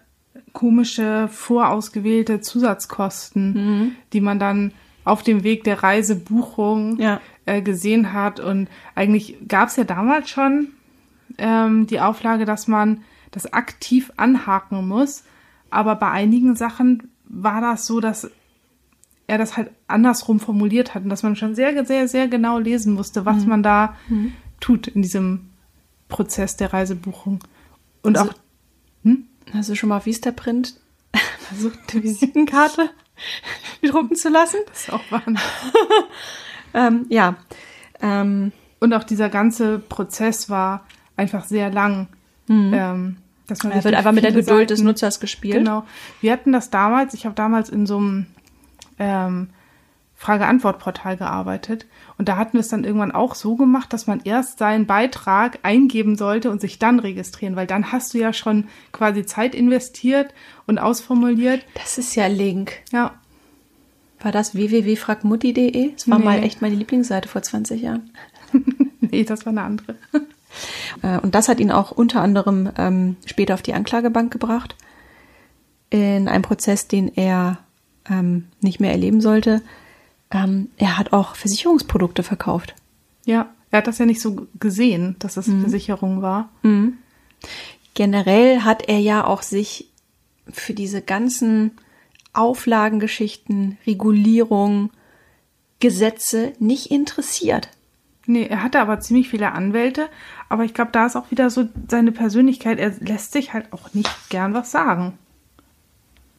[0.52, 4.72] komische, vorausgewählte Zusatzkosten, die man dann
[5.04, 7.20] auf dem Weg der Reisebuchung Ja.
[7.46, 8.38] äh, gesehen hat.
[8.40, 10.68] Und eigentlich gab es ja damals schon
[11.38, 15.24] ähm, die Auflage, dass man das aktiv anhaken muss.
[15.70, 18.30] Aber bei einigen Sachen war das so, dass
[19.26, 22.94] er das halt andersrum formuliert hat und dass man schon sehr, sehr, sehr genau lesen
[22.94, 23.96] musste, was man da
[24.58, 25.50] tut in diesem
[26.08, 27.38] Prozess der Reisebuchung.
[28.02, 28.34] Und Also- auch
[29.52, 30.74] Hast du schon mal auf Vistaprint
[31.48, 32.90] versucht, eine Visitenkarte
[33.82, 34.58] drucken zu lassen?
[34.68, 35.38] Das ist auch Wahnsinn.
[36.74, 37.36] Ähm, ja.
[38.00, 42.08] Ähm, Und auch dieser ganze Prozess war einfach sehr lang.
[42.48, 43.16] Ähm,
[43.50, 45.56] dass man er sich wird einfach mit der Geduld des Seiten- Nutzers gespielt.
[45.58, 45.84] Genau.
[46.20, 48.26] Wir hatten das damals, ich habe damals in so einem
[48.98, 49.50] ähm,
[50.16, 51.86] Frage-Antwort-Portal gearbeitet.
[52.18, 55.58] Und da hatten wir es dann irgendwann auch so gemacht, dass man erst seinen Beitrag
[55.62, 60.34] eingeben sollte und sich dann registrieren, weil dann hast du ja schon quasi Zeit investiert
[60.66, 61.64] und ausformuliert.
[61.74, 62.72] Das ist ja Link.
[62.92, 63.14] Ja.
[64.22, 65.92] War das www.fragmutti.de?
[65.92, 66.24] Das war Nee.
[66.26, 68.10] mal echt meine Lieblingsseite vor 20 Jahren.
[69.00, 69.94] nee, das war eine andere.
[71.02, 74.76] Äh, Und das hat ihn auch unter anderem ähm, später auf die Anklagebank gebracht.
[75.90, 77.58] In einem Prozess, den er
[78.08, 79.62] ähm, nicht mehr erleben sollte.
[80.30, 82.74] Ähm, er hat auch Versicherungsprodukte verkauft.
[83.24, 86.48] Ja, er hat das ja nicht so gesehen, dass das Versicherung war.
[87.94, 89.88] Generell hat er ja auch sich
[90.48, 91.72] für diese ganzen
[92.32, 94.90] Auflagengeschichten, Regulierung,
[95.80, 97.68] Gesetze nicht interessiert.
[98.26, 100.08] Nee, er hatte aber ziemlich viele Anwälte,
[100.50, 102.80] aber ich glaube, da ist auch wieder so seine Persönlichkeit.
[102.80, 105.16] Er lässt sich halt auch nicht gern was sagen.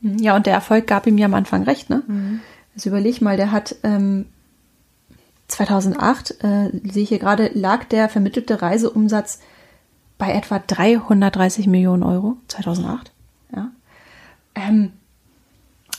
[0.02, 2.04] Ja, und der Erfolg gab ihm ja am Anfang recht, ne?
[2.76, 4.26] Also überleg mal, der hat ähm,
[5.48, 9.40] 2008, äh, sehe ich hier gerade, lag der vermittelte Reiseumsatz
[10.18, 12.36] bei etwa 330 Millionen Euro.
[12.50, 13.14] 2008,
[13.56, 13.72] ja.
[14.56, 14.92] Ähm,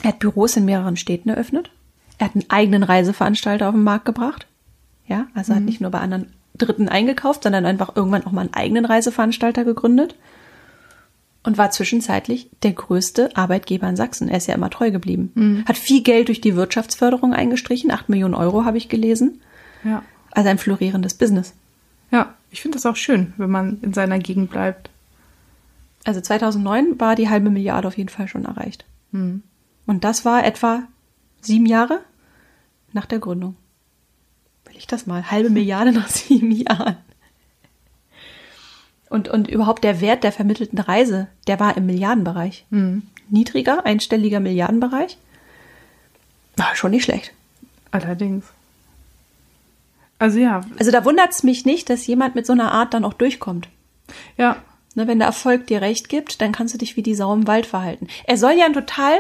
[0.03, 1.71] er hat Büros in mehreren Städten eröffnet.
[2.19, 4.47] Er hat einen eigenen Reiseveranstalter auf den Markt gebracht.
[5.07, 8.55] Ja, also hat nicht nur bei anderen Dritten eingekauft, sondern einfach irgendwann auch mal einen
[8.55, 10.17] eigenen Reiseveranstalter gegründet
[11.43, 14.29] und war zwischenzeitlich der größte Arbeitgeber in Sachsen.
[14.29, 15.65] Er ist ja immer treu geblieben.
[15.67, 17.91] Hat viel Geld durch die Wirtschaftsförderung eingestrichen.
[17.91, 19.41] Acht Millionen Euro habe ich gelesen.
[19.83, 20.03] Ja.
[20.31, 21.55] Also ein florierendes Business.
[22.11, 24.91] Ja, ich finde das auch schön, wenn man in seiner Gegend bleibt.
[26.05, 28.85] Also 2009 war die halbe Milliarde auf jeden Fall schon erreicht.
[29.13, 30.83] Und das war etwa
[31.41, 32.01] sieben Jahre
[32.93, 33.57] nach der Gründung.
[34.77, 35.31] Ich das mal?
[35.31, 36.97] Halbe Milliarde nach sieben Jahren.
[39.09, 42.65] Und, und überhaupt der Wert der vermittelten Reise, der war im Milliardenbereich.
[43.29, 45.19] Niedriger, einstelliger Milliardenbereich.
[46.57, 47.33] War schon nicht schlecht.
[47.91, 48.47] Allerdings.
[50.19, 53.05] Also ja, Also da wundert es mich nicht, dass jemand mit so einer Art dann
[53.05, 53.69] auch durchkommt.
[54.37, 54.57] ja,
[54.95, 57.47] Ne, wenn der Erfolg dir recht gibt, dann kannst du dich wie die Sau im
[57.47, 58.09] Wald verhalten.
[58.25, 59.15] Er soll ja ein total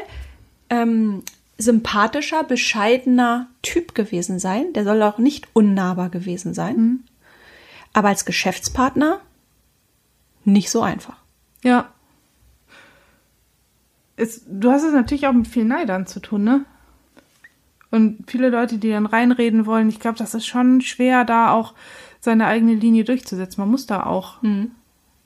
[0.68, 1.22] ähm,
[1.62, 4.72] sympathischer, bescheidener Typ gewesen sein.
[4.74, 7.04] Der soll auch nicht unnahbar gewesen sein.
[7.92, 9.20] Aber als Geschäftspartner
[10.44, 11.16] nicht so einfach.
[11.62, 11.88] ja.
[14.14, 16.66] Es, du hast es natürlich auch mit vielen Neidern zu tun, ne?
[17.90, 21.74] Und viele Leute, die dann reinreden wollen, ich glaube, das ist schon schwer, da auch
[22.20, 23.60] seine eigene Linie durchzusetzen.
[23.60, 24.70] Man muss da auch eine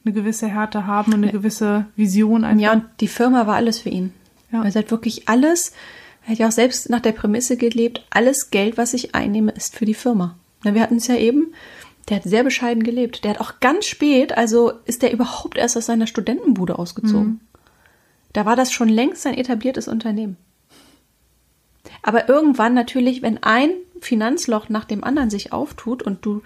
[0.05, 2.63] gewisse Härte haben und eine gewisse Vision einfach.
[2.63, 4.13] Ja, und die Firma war alles für ihn.
[4.51, 4.63] Ja.
[4.63, 5.73] Also er hat wirklich alles,
[6.27, 9.77] er hat ja auch selbst nach der Prämisse gelebt, alles Geld, was ich einnehme, ist
[9.77, 10.37] für die Firma.
[10.65, 11.55] Na, wir hatten es ja eben,
[12.09, 13.23] der hat sehr bescheiden gelebt.
[13.23, 17.41] Der hat auch ganz spät, also ist der überhaupt erst aus seiner Studentenbude ausgezogen.
[18.33, 20.37] Da war das schon längst ein etabliertes Unternehmen.
[22.03, 26.43] Aber irgendwann natürlich, wenn ein Finanzloch nach dem anderen sich auftut und du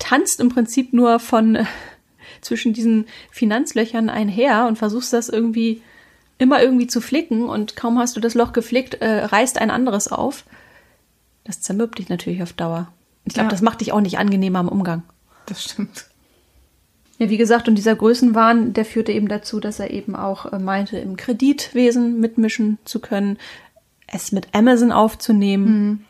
[0.00, 1.64] tanzt im Prinzip nur von äh,
[2.40, 5.80] zwischen diesen Finanzlöchern einher und versuchst das irgendwie
[6.38, 10.08] immer irgendwie zu flicken und kaum hast du das Loch geflickt, äh, reißt ein anderes
[10.08, 10.44] auf.
[11.44, 12.88] Das zermürbt dich natürlich auf Dauer.
[13.24, 13.50] Ich glaube, Ja.
[13.50, 15.02] das macht dich auch nicht angenehmer im Umgang.
[15.46, 16.06] Das stimmt.
[17.18, 20.58] Ja, wie gesagt, und dieser Größenwahn, der führte eben dazu, dass er eben auch äh,
[20.58, 23.38] meinte, im Kreditwesen mitmischen zu können,
[24.08, 26.04] es mit Amazon aufzunehmen.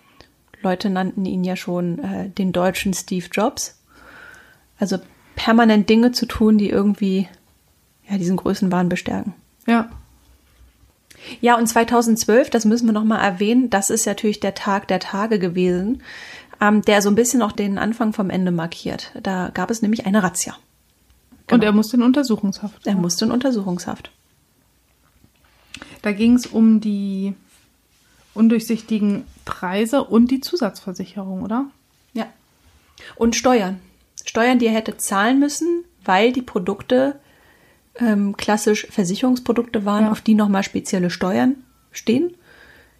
[0.63, 3.79] Leute nannten ihn ja schon äh, den deutschen Steve Jobs.
[4.79, 4.99] Also
[5.37, 7.29] permanent Dinge zu tun, die irgendwie
[8.09, 9.35] ja diesen Größenwahn bestärken.
[9.67, 9.91] Ja.
[11.41, 15.39] Ja, und 2012, das müssen wir nochmal erwähnen, das ist natürlich der Tag der Tage
[15.39, 16.03] gewesen,
[16.61, 19.13] ähm, der so ein bisschen auch den Anfang vom Ende markiert.
[19.23, 20.57] Da gab es nämlich eine Razzia.
[21.51, 22.87] Und er musste in Untersuchungshaft.
[22.87, 24.11] Er musste in Untersuchungshaft.
[26.01, 27.35] Da ging es um die
[28.35, 31.67] undurchsichtigen Preise und die Zusatzversicherung, oder?
[32.15, 32.27] Ja.
[33.17, 33.81] Und Steuern.
[34.25, 37.21] Steuern, die er hätte zahlen müssen, weil die Produkte
[37.99, 40.11] ähm, klassisch Versicherungsprodukte waren, Ja.
[40.13, 41.57] auf die nochmal spezielle Steuern
[41.91, 42.35] stehen,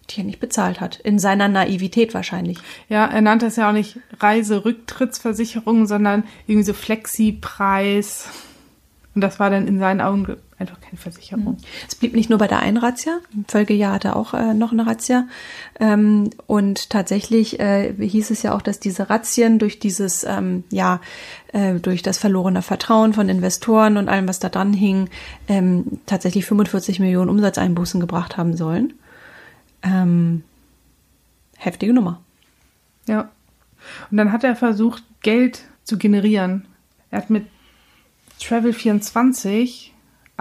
[0.09, 0.99] die er nicht bezahlt hat.
[0.99, 2.59] In seiner Naivität wahrscheinlich.
[2.89, 8.27] Ja, er nannte es ja auch nicht Reiserücktrittsversicherung, sondern irgendwie so Flexi-Preis.
[9.15, 11.57] Und das war dann in seinen Augen einfach keine Versicherung.
[11.87, 14.71] Es blieb nicht nur bei der einen Razzia, im Folgejahr hatte er auch äh, noch
[14.71, 15.27] eine Razzia.
[15.79, 21.01] Ähm, und tatsächlich äh, hieß es ja auch, dass diese Razzien durch dieses, ähm, ja,
[21.51, 25.09] äh, durch das verlorene Vertrauen von Investoren und allem, was da dran hing,
[25.47, 28.93] ähm, tatsächlich 45 Millionen Umsatzeinbußen gebracht haben sollen.
[29.83, 30.43] Ähm,
[31.57, 32.21] heftige Nummer.
[33.07, 33.29] Ja.
[34.09, 36.65] Und dann hat er versucht, Geld zu generieren.
[37.11, 37.45] Er hat mit
[38.39, 39.92] Travel24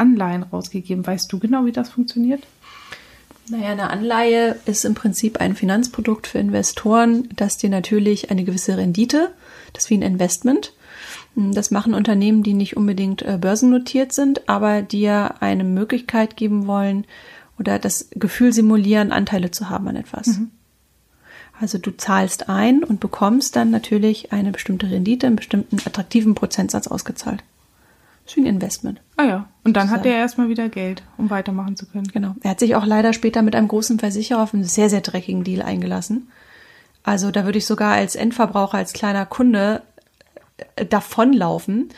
[0.03, 1.07] Anleihen rausgegeben.
[1.07, 2.43] Weißt du genau, wie das funktioniert?
[3.49, 8.77] Naja, eine Anleihe ist im Prinzip ein Finanzprodukt für Investoren, das dir natürlich eine gewisse
[8.77, 9.31] Rendite,
[9.73, 10.73] das ist wie ein Investment.
[11.35, 17.07] Das machen Unternehmen, die nicht unbedingt äh, börsennotiert sind, aber dir eine Möglichkeit geben wollen
[17.59, 20.27] oder das Gefühl simulieren, Anteile zu haben an etwas.
[20.27, 20.51] Mhm.
[21.59, 26.87] Also du zahlst ein und bekommst dann natürlich eine bestimmte Rendite, einen bestimmten attraktiven Prozentsatz
[26.87, 27.43] ausgezahlt.
[28.27, 29.01] Ist wie ein Investment.
[29.17, 29.49] Ah ja.
[29.65, 32.07] Und dann hat er erstmal wieder Geld, um weitermachen zu können.
[32.13, 32.35] Genau.
[32.43, 35.45] Er hat sich auch leider später mit einem großen Versicherer auf einen sehr, sehr dreckigen
[35.45, 36.31] Deal eingelassen.
[37.03, 39.83] Also da würde ich sogar als Endverbraucher, als kleiner Kunde
[40.77, 41.89] äh, davonlaufen.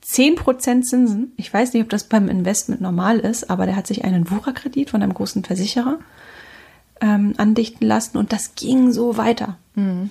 [0.00, 1.32] Zehn Prozent Zinsen.
[1.36, 4.90] Ich weiß nicht, ob das beim Investment normal ist, aber der hat sich einen Wucherkredit
[4.90, 5.98] von einem großen Versicherer
[7.00, 9.58] ähm, andichten lassen und das ging so weiter.
[9.74, 10.10] Mhm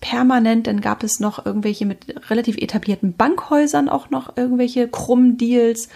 [0.00, 5.88] permanent, dann gab es noch irgendwelche mit relativ etablierten Bankhäusern auch noch irgendwelche krummen Deals.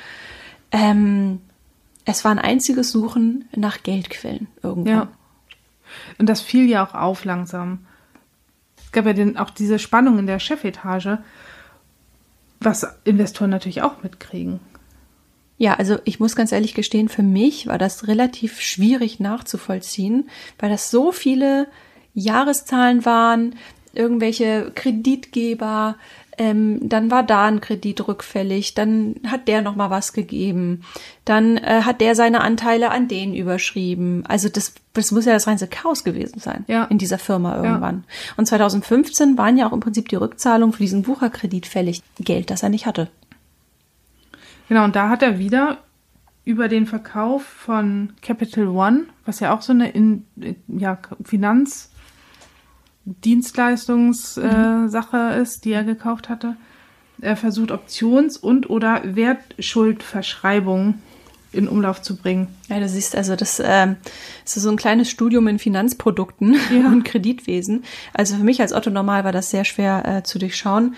[0.71, 1.41] Ähm,
[2.05, 4.93] es war ein einziges Suchen nach Geldquellen irgendwann.
[4.93, 5.09] Ja.
[6.19, 7.87] Und das fiel ja auch auf langsam.
[8.85, 11.19] Es gab ja den, auch diese Spannung in der Chefetage,
[12.61, 14.61] was Investoren natürlich auch mitkriegen.
[15.59, 20.29] Ja, also ich muss ganz ehrlich gestehen, für mich war das relativ schwierig nachzuvollziehen,
[20.59, 21.69] weil das so viele
[22.15, 23.55] Jahreszahlen waren,
[23.95, 25.97] irgendwelche Kreditgeber,
[26.39, 30.83] ähm, dann war da ein Kredit rückfällig, dann hat der noch mal was gegeben,
[31.25, 34.25] dann äh, hat der seine Anteile an den überschrieben.
[34.27, 36.85] Also das, das muss ja das reinste Chaos gewesen sein ja.
[36.85, 38.05] in dieser Firma irgendwann.
[38.07, 38.35] Ja.
[38.39, 42.63] Und 2015 waren ja auch im Prinzip die Rückzahlungen für diesen Bucherkredit fällig, Geld, das
[42.63, 43.09] er nicht hatte.
[44.69, 45.79] Genau, und da hat er wieder
[46.45, 50.25] über den Verkauf von Capital One, was ja auch so eine in,
[50.67, 51.92] ja, Finanz
[53.05, 55.43] Dienstleistungssache äh, mhm.
[55.43, 56.57] ist, die er gekauft hatte.
[57.21, 61.01] Er versucht Options- und oder Wertschuldverschreibungen
[61.53, 62.49] in Umlauf zu bringen.
[62.69, 63.97] Ja, du siehst also, das, ähm,
[64.45, 66.87] ist so ein kleines Studium in Finanzprodukten ja.
[66.87, 67.85] und Kreditwesen.
[68.15, 70.97] Also für mich als Otto Normal war das sehr schwer äh, zu durchschauen.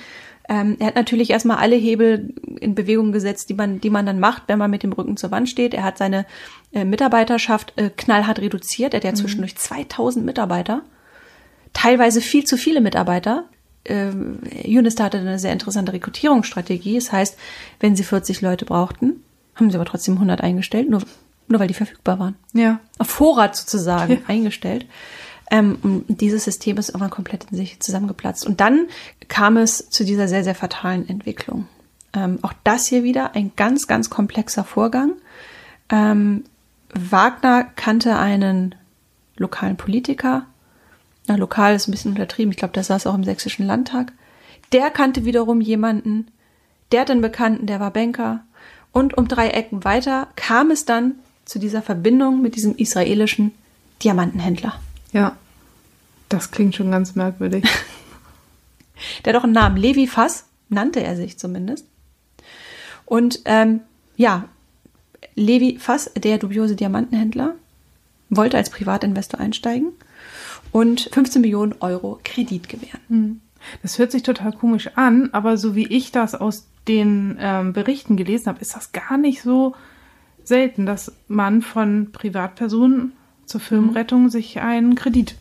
[0.48, 4.20] Ähm, er hat natürlich erstmal alle Hebel in Bewegung gesetzt, die man, die man dann
[4.20, 5.74] macht, wenn man mit dem Rücken zur Wand steht.
[5.74, 6.26] Er hat seine
[6.72, 8.94] äh, Mitarbeiterschaft äh, knallhart reduziert.
[8.94, 9.16] Er hat ja mhm.
[9.16, 10.82] zwischendurch 2000 Mitarbeiter
[11.74, 13.44] teilweise viel zu viele Mitarbeiter.
[13.84, 16.94] Ähm, Unistar hatte eine sehr interessante Rekrutierungsstrategie.
[16.94, 17.36] Das heißt,
[17.80, 19.22] wenn sie 40 Leute brauchten,
[19.54, 21.02] haben sie aber trotzdem 100 eingestellt, nur,
[21.48, 22.36] nur weil die verfügbar waren.
[22.54, 22.80] Ja.
[22.98, 24.18] Auf Vorrat sozusagen ja.
[24.26, 24.86] eingestellt.
[25.50, 28.46] Ähm, und dieses System ist irgendwann komplett in sich zusammengeplatzt.
[28.46, 28.86] Und dann
[29.28, 31.68] kam es zu dieser sehr, sehr fatalen Entwicklung.
[32.14, 35.12] Ähm, auch das hier wieder ein ganz, ganz komplexer Vorgang.
[35.90, 36.44] Ähm,
[36.94, 38.74] Wagner kannte einen
[39.36, 40.46] lokalen Politiker,
[41.26, 42.50] na, lokal ist ein bisschen untertrieben.
[42.50, 44.12] Ich glaube, der saß auch im Sächsischen Landtag.
[44.72, 46.28] Der kannte wiederum jemanden,
[46.92, 48.44] der hat einen Bekannten, der war Banker.
[48.92, 53.52] Und um drei Ecken weiter kam es dann zu dieser Verbindung mit diesem israelischen
[54.02, 54.80] Diamantenhändler.
[55.12, 55.36] Ja,
[56.28, 57.64] das klingt schon ganz merkwürdig.
[59.24, 59.76] der hat doch einen Namen.
[59.76, 61.86] Levi Fass nannte er sich zumindest.
[63.06, 63.80] Und ähm,
[64.16, 64.48] ja,
[65.34, 67.54] Levi Fass, der dubiose Diamantenhändler,
[68.30, 69.92] wollte als Privatinvestor einsteigen
[70.74, 73.00] und 15 Millionen Euro Kredit gewähren.
[73.08, 73.40] Hm.
[73.82, 78.16] Das hört sich total komisch an, aber so wie ich das aus den ähm, Berichten
[78.16, 79.76] gelesen habe, ist das gar nicht so
[80.42, 83.12] selten, dass man von Privatpersonen
[83.46, 85.36] zur Firmenrettung sich einen Kredit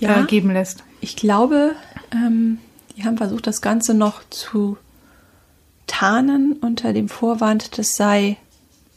[0.00, 0.84] äh, ja, äh, geben lässt.
[1.02, 1.76] Ich glaube,
[2.10, 2.60] ähm,
[2.96, 4.78] die haben versucht, das Ganze noch zu
[5.86, 8.38] tarnen unter dem Vorwand, das sei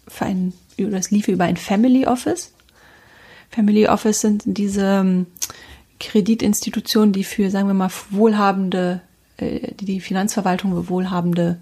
[0.08, 2.54] für ein, das liefe über ein Family Office.
[3.52, 5.28] Family Office sind diese ähm,
[6.00, 9.02] Kreditinstitutionen, die für, sagen wir mal, wohlhabende,
[9.38, 11.60] äh, die die Finanzverwaltung für wohlhabende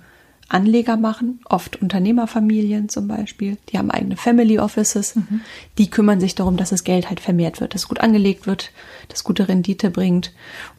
[0.49, 5.41] Anleger machen, oft Unternehmerfamilien zum Beispiel, die haben eigene Family Offices, mhm.
[5.77, 8.71] die kümmern sich darum, dass das Geld halt vermehrt wird, dass gut angelegt wird,
[9.09, 10.33] dass gute Rendite bringt.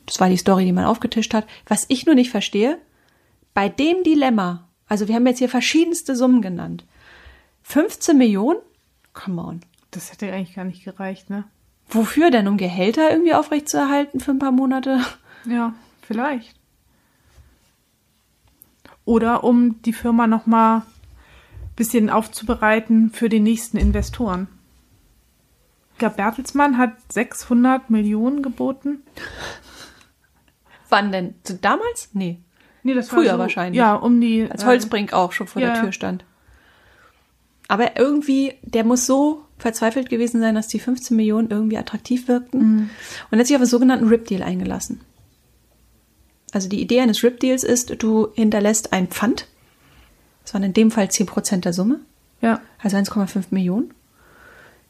[0.06, 1.46] Das war die Story, die man aufgetischt hat.
[1.68, 2.78] Was ich nur nicht verstehe,
[3.54, 6.84] bei dem Dilemma, also wir haben jetzt hier verschiedenste Summen genannt,
[7.62, 8.58] 15 Millionen?
[9.12, 9.60] Come on.
[9.90, 11.44] Das hätte eigentlich gar nicht gereicht, ne?
[11.88, 12.46] Wofür denn?
[12.46, 15.00] Um Gehälter irgendwie aufrechtzuerhalten für ein paar Monate?
[15.44, 16.54] Ja, vielleicht.
[19.04, 20.84] Oder um die Firma nochmal ein
[21.74, 24.46] bisschen aufzubereiten für die nächsten Investoren.
[25.94, 29.02] Ich glaube, Bertelsmann hat 600 Millionen geboten.
[30.88, 31.34] Wann denn?
[31.60, 32.10] Damals?
[32.12, 32.38] Nee.
[32.82, 33.78] Nee, das Früher war so, wahrscheinlich.
[33.78, 34.48] Ja, um die.
[34.50, 36.24] Als Holzbrink äh, auch schon vor ja, der Tür stand.
[37.68, 42.58] Aber irgendwie, der muss so verzweifelt gewesen sein, dass die 15 Millionen irgendwie attraktiv wirkten.
[42.58, 42.90] Mhm.
[43.30, 45.00] Und hat sich auf einen sogenannten RIP-Deal eingelassen.
[46.52, 49.46] Also die Idee eines RIP-Deals ist, du hinterlässt ein Pfand.
[50.42, 52.00] Das waren in dem Fall 10 Prozent der Summe.
[52.40, 52.60] Ja.
[52.78, 53.92] Also 1,5 Millionen.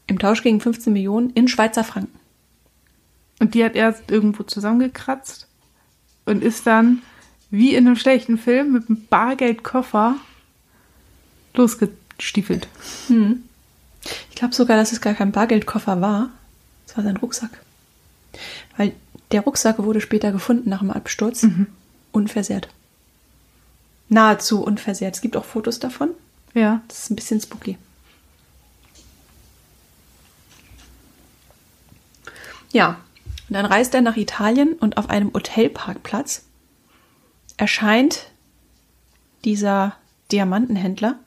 [0.07, 2.19] Im Tausch gegen 15 Millionen in Schweizer Franken.
[3.41, 5.49] Und die hat er irgendwo zusammengekratzt
[6.27, 7.03] und ist dann
[7.51, 10.17] wie in einem schlechten Film mit einem Bargeldkoffer
[11.55, 12.69] losgestiefelt.
[14.31, 16.31] Ich glaube sogar, dass es gar kein Bargeldkoffer war.
[16.87, 17.51] Es war sein Rucksack.
[18.77, 18.93] Weil
[19.33, 21.47] der Rucksack wurde später gefunden nach dem Absturz.
[22.13, 22.69] Unversehrt.
[24.09, 25.15] Nahezu unversehrt.
[25.15, 26.11] Es gibt auch Fotos davon.
[26.55, 26.83] Ja.
[26.89, 27.79] Das ist ein bisschen spooky.
[32.73, 33.01] Ja,
[33.49, 36.45] und dann reist er nach Italien und auf einem Hotelparkplatz
[37.57, 38.27] erscheint
[39.45, 39.97] dieser
[40.31, 41.19] Diamantenhändler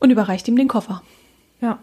[0.00, 1.02] und überreicht ihm den Koffer.
[1.60, 1.78] Ja.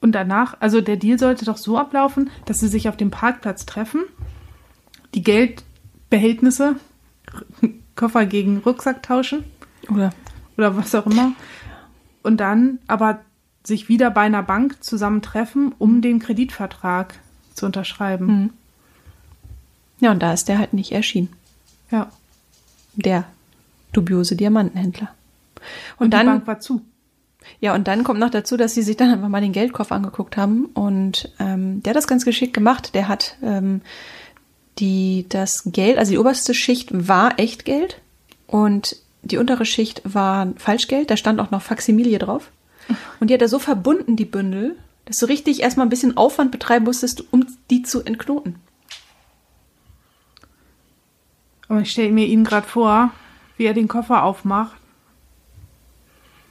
[0.00, 3.64] Und danach, also der Deal sollte doch so ablaufen, dass sie sich auf dem Parkplatz
[3.64, 4.02] treffen,
[5.14, 6.76] die Geldbehältnisse,
[7.96, 9.44] Koffer gegen Rucksack tauschen
[9.88, 10.10] Oder?
[10.58, 11.32] oder was auch immer.
[12.22, 13.20] Und dann aber
[13.64, 17.18] sich wieder bei einer Bank zusammentreffen, um den Kreditvertrag
[17.54, 18.52] zu unterschreiben.
[20.00, 21.30] Ja, und da ist der halt nicht erschienen.
[21.90, 22.10] Ja.
[22.94, 23.24] Der
[23.92, 25.08] dubiose Diamantenhändler.
[25.98, 26.82] Und, Und, dann, die Bank war zu.
[27.60, 30.36] ja, und dann kommt noch dazu, dass sie sich dann einfach mal den Geldkoffer angeguckt
[30.36, 30.66] haben.
[30.66, 32.94] Und ähm, der hat das ganz geschickt gemacht.
[32.94, 33.80] Der hat ähm,
[34.78, 38.00] die, das Geld, also die oberste Schicht war Echtgeld
[38.46, 41.10] und die untere Schicht war Falschgeld.
[41.10, 42.50] Da stand auch noch Faximilie drauf.
[43.18, 46.52] Und die hat er so verbunden, die Bündel, dass du richtig erstmal ein bisschen Aufwand
[46.52, 48.56] betreiben musstest, um die zu entknoten.
[51.68, 53.10] Und ich stelle mir ihn gerade vor,
[53.56, 54.76] wie er den Koffer aufmacht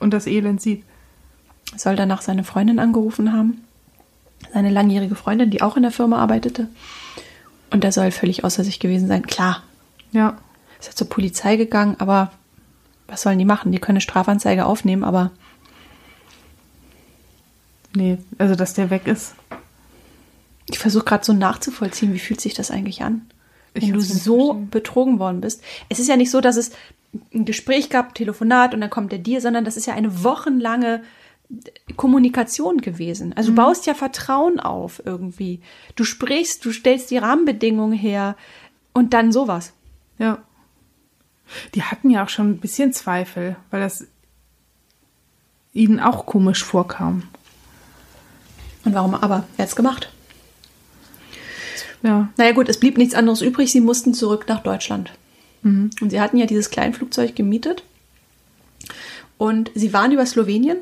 [0.06, 0.84] und das Elend sieht.
[1.76, 3.62] soll danach seine Freundin angerufen haben.
[4.54, 6.68] Seine langjährige Freundin, die auch in der Firma arbeitete.
[7.72, 9.26] Und er soll völlig außer sich gewesen sein.
[9.26, 9.64] Klar,
[10.12, 10.38] Ja.
[10.80, 12.32] ist er zur Polizei gegangen, aber
[13.08, 13.72] was sollen die machen?
[13.72, 15.32] Die können eine Strafanzeige aufnehmen, aber
[17.96, 19.36] Nee, also dass der weg ist.
[20.68, 23.22] ich versuche gerade so nachzuvollziehen, wie fühlt sich das eigentlich an?
[23.74, 25.62] Ich Wenn du kann's nicht so betrogen worden bist.
[25.90, 26.72] Es ist ja nicht so, dass es
[27.34, 30.24] ein Gespräch gab, ein Telefonat und dann kommt der dir, sondern das ist ja eine
[30.24, 31.04] wochenlange
[31.96, 33.34] Kommunikation gewesen.
[33.36, 35.62] Also du baust ja Vertrauen auf irgendwie.
[35.96, 38.36] Du sprichst, du stellst die Rahmenbedingungen her
[38.94, 39.74] und dann sowas.
[40.18, 40.40] Ja.
[41.76, 44.08] Die hatten ja auch schon ein bisschen Zweifel, weil das
[45.74, 47.24] ihnen auch komisch vorkam.
[48.84, 49.46] Und warum aber?
[49.58, 50.12] Er hat's gemacht.
[52.02, 52.30] Ja.
[52.38, 53.72] Naja gut, es blieb nichts anderes übrig.
[53.72, 55.12] Sie mussten zurück nach Deutschland.
[56.00, 57.84] Und sie hatten ja dieses Kleinflugzeug gemietet.
[59.38, 60.78] Und sie waren über Slowenien.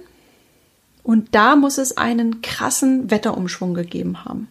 [1.04, 4.48] Und da muss es einen krassen Wetterumschwung gegeben haben.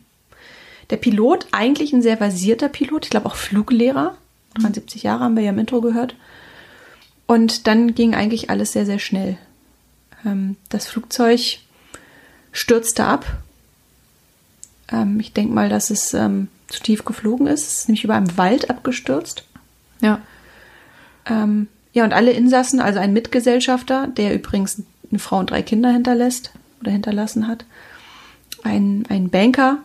[0.91, 4.17] Der Pilot, eigentlich ein sehr versierter Pilot, ich glaube auch Fluglehrer,
[4.61, 6.15] 73 Jahre haben wir ja im Intro gehört.
[7.27, 9.39] Und dann ging eigentlich alles sehr, sehr schnell.
[10.27, 11.59] Ähm, das Flugzeug
[12.53, 13.27] stürzte ab.
[14.91, 17.67] Ähm, ich denke mal, dass es ähm, zu tief geflogen ist.
[17.67, 19.45] Es ist nämlich über einem Wald abgestürzt.
[20.03, 20.21] Ja.
[21.25, 25.91] Ähm, ja, und alle Insassen, also ein Mitgesellschafter, der übrigens eine Frau und drei Kinder
[25.91, 27.65] hinterlässt oder hinterlassen hat,
[28.63, 29.79] ein, ein Banker,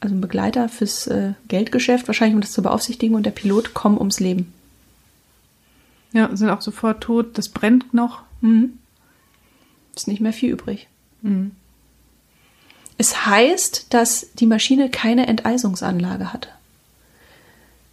[0.00, 3.96] also ein Begleiter fürs äh, Geldgeschäft, wahrscheinlich um das zu beaufsichtigen, und der Pilot kommen
[3.96, 4.52] ums Leben.
[6.12, 7.38] Ja, sind auch sofort tot.
[7.38, 8.22] Das brennt noch.
[8.40, 8.78] Mhm.
[9.94, 10.88] Ist nicht mehr viel übrig.
[12.98, 16.48] Es heißt, dass die Maschine keine Enteisungsanlage hatte.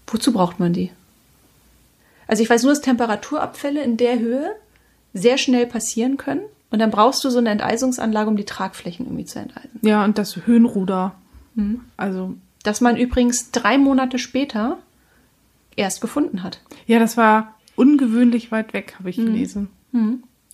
[0.08, 0.92] Wozu braucht man die?
[2.34, 4.56] Also ich weiß nur, dass Temperaturabfälle in der Höhe
[5.14, 6.42] sehr schnell passieren können.
[6.72, 9.80] Und dann brauchst du so eine Enteisungsanlage, um die Tragflächen irgendwie zu enteisen.
[9.84, 11.14] Ja, und das Höhenruder.
[11.96, 14.80] Also, Das man übrigens drei Monate später
[15.76, 16.60] erst gefunden hat.
[16.88, 19.70] ja, das war ungewöhnlich weit weg, habe ich gelesen.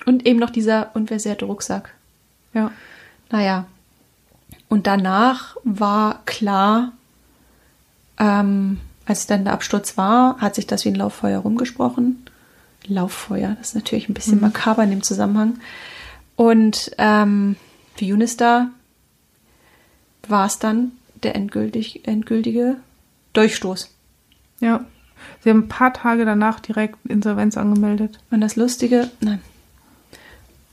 [0.05, 1.93] Und eben noch dieser unversehrte Rucksack.
[2.53, 2.71] Ja.
[3.32, 3.67] Naja.
[4.67, 6.91] Und danach war klar,
[8.17, 12.24] ähm, als dann der Absturz war, hat sich das wie ein Lauffeuer rumgesprochen.
[12.86, 15.60] Lauffeuer, das ist natürlich ein bisschen makaber in dem Zusammenhang.
[16.36, 17.57] Und ähm,
[17.95, 18.70] für Unistar
[20.28, 20.93] war es dann
[21.24, 22.78] der endgültig, endgültige
[23.34, 23.89] Durchstoß.
[24.62, 24.86] Ja.
[25.43, 28.20] Sie haben ein paar Tage danach direkt Insolvenz angemeldet.
[28.32, 29.41] Und das Lustige, nein.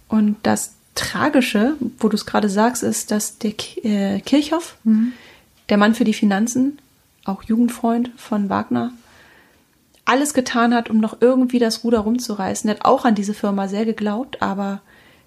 [0.09, 4.77] Und das Tragische, wo du es gerade sagst, ist, dass der Ki- äh, Kirchhoff,
[5.69, 6.79] der Mann für die Finanzen,
[7.29, 8.93] auch Jugendfreund von Wagner,
[10.05, 12.69] alles getan hat, um noch irgendwie das Ruder rumzureißen.
[12.69, 14.81] Er hat auch an diese Firma sehr geglaubt, aber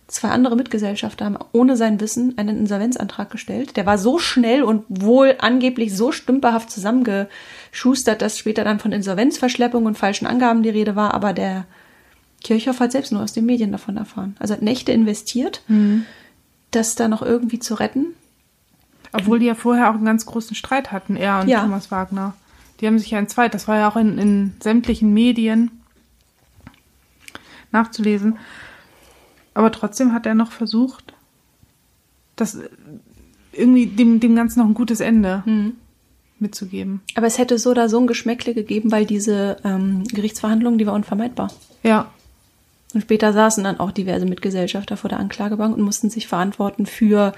[0.07, 3.77] zwei andere Mitgesellschafter haben ohne sein Wissen einen Insolvenzantrag gestellt.
[3.77, 9.85] Der war so schnell und wohl angeblich so stümperhaft zusammengeschustert, dass später dann von Insolvenzverschleppung
[9.85, 11.65] und falschen Angaben die Rede war, aber der
[12.41, 14.37] Kirchhoff hat selbst nur aus den Medien davon erfahren.
[14.39, 15.61] Also hat Nächte investiert
[16.71, 18.13] das da noch irgendwie zu retten.
[19.11, 21.61] Obwohl die ja vorher auch einen ganz großen Streit hatten, er und Ja.
[21.61, 22.33] Thomas Wagner.
[22.79, 25.71] Die haben sich ja in zweit, das war ja auch in, in sämtlichen Medien
[27.71, 28.37] nachzulesen.
[29.53, 31.13] Aber trotzdem hat er noch versucht,
[32.35, 32.57] das
[33.51, 35.43] irgendwie dem, dem Ganzen noch ein gutes Ende
[36.39, 37.01] mitzugeben.
[37.15, 40.93] Aber es hätte so oder so ein Geschmäckle gegeben, weil diese ähm, Gerichtsverhandlung, die war
[40.93, 41.51] unvermeidbar.
[41.83, 42.07] Ja,
[42.93, 47.33] Und später saßen dann auch diverse Mitgesellschafter vor der Anklagebank und mussten sich verantworten für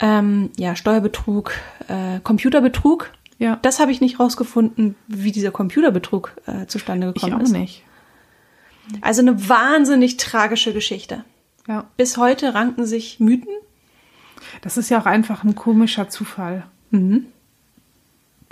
[0.00, 1.52] ähm, ja, Steuerbetrug,
[1.88, 3.10] äh, Computerbetrug.
[3.38, 3.58] ja.
[3.62, 7.52] Das habe ich nicht rausgefunden, wie dieser Computerbetrug äh, zustande ich gekommen auch ist.
[7.52, 7.84] nicht.
[9.02, 11.24] Also eine wahnsinnig tragische Geschichte.
[11.68, 11.84] Ja.
[11.96, 13.52] Bis heute ranken sich Mythen.
[14.62, 16.66] Das ist ja auch einfach ein komischer Zufall.
[16.90, 17.26] Mhm.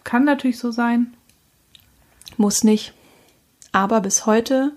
[0.05, 1.15] Kann natürlich so sein.
[2.37, 2.93] Muss nicht.
[3.73, 4.73] Aber bis heute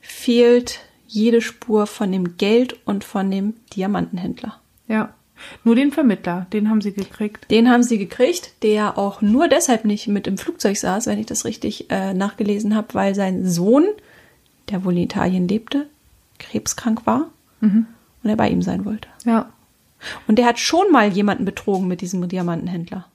[0.00, 4.58] fehlt jede Spur von dem Geld und von dem Diamantenhändler.
[4.88, 5.14] Ja.
[5.64, 7.50] Nur den Vermittler, den haben sie gekriegt.
[7.50, 11.26] Den haben sie gekriegt, der auch nur deshalb nicht mit im Flugzeug saß, wenn ich
[11.26, 13.86] das richtig äh, nachgelesen habe, weil sein Sohn,
[14.70, 15.86] der wohl in Italien lebte,
[16.38, 17.28] krebskrank war
[18.22, 19.08] und er bei ihm sein wollte.
[19.24, 19.50] Ja.
[20.26, 23.06] Und der hat schon mal jemanden betrogen mit diesem Diamantenhändler.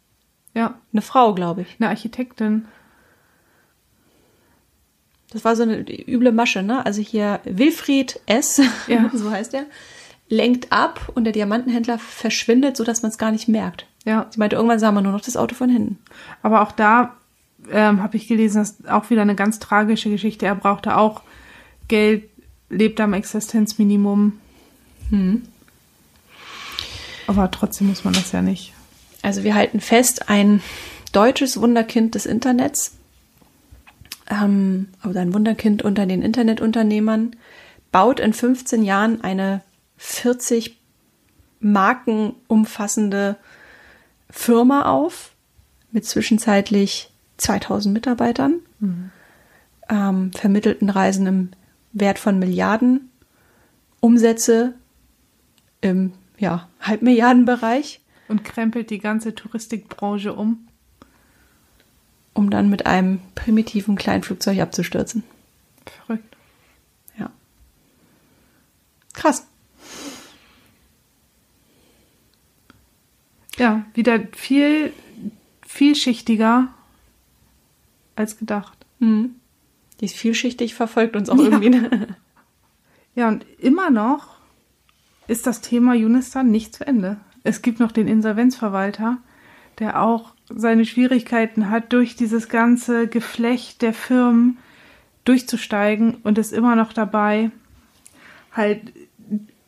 [0.53, 0.75] Ja.
[0.93, 1.75] Eine Frau, glaube ich.
[1.79, 2.65] Eine Architektin.
[5.31, 6.85] Das war so eine üble Masche, ne?
[6.85, 9.09] Also hier Wilfried S., Ja.
[9.13, 9.65] so heißt er,
[10.29, 13.85] lenkt ab und der Diamantenhändler verschwindet, sodass man es gar nicht merkt.
[14.05, 14.27] Ja.
[14.29, 15.97] Sie meinte, irgendwann sah man nur noch das Auto von hinten.
[16.41, 17.15] Aber auch da
[17.71, 20.45] ähm, habe ich gelesen, dass auch wieder eine ganz tragische Geschichte.
[20.45, 21.21] Er brauchte auch
[21.87, 22.29] Geld,
[22.69, 24.33] lebte am Existenzminimum.
[27.27, 28.73] Aber trotzdem muss man das ja nicht.
[29.21, 30.61] Also wir halten fest, ein
[31.11, 32.93] deutsches Wunderkind des Internets,
[34.29, 37.35] ähm, oder ein Wunderkind unter den Internetunternehmern,
[37.91, 39.61] baut in 15 Jahren eine
[39.97, 40.77] 40
[41.59, 43.37] Marken umfassende
[44.29, 45.31] Firma auf
[45.91, 48.59] mit zwischenzeitlich 2000 Mitarbeitern,
[49.89, 51.49] ähm, vermittelten Reisen im
[51.93, 53.09] Wert von Milliarden,
[53.99, 54.73] Umsätze
[55.81, 58.01] im ja, Halbmilliardenbereich.
[58.27, 60.67] Und krempelt die ganze Touristikbranche um.
[62.33, 65.23] um dann mit einem primitiven Kleinflugzeug abzustürzen.
[65.85, 66.35] Verrückt.
[67.17, 67.31] Ja.
[69.13, 69.47] Krass.
[73.57, 74.93] Ja, wieder viel,
[75.65, 76.67] vielschichtiger
[78.15, 78.77] als gedacht.
[78.99, 79.35] Mhm.
[79.99, 81.69] Die ist vielschichtig, verfolgt uns auch irgendwie.
[81.69, 82.15] Ne?
[83.15, 84.37] Ja, und immer noch
[85.27, 87.17] ist das Thema Unistan nicht zu Ende.
[87.43, 89.17] Es gibt noch den Insolvenzverwalter,
[89.79, 94.57] der auch seine Schwierigkeiten hat, durch dieses ganze Geflecht der Firmen
[95.25, 97.51] durchzusteigen und ist immer noch dabei,
[98.51, 98.93] halt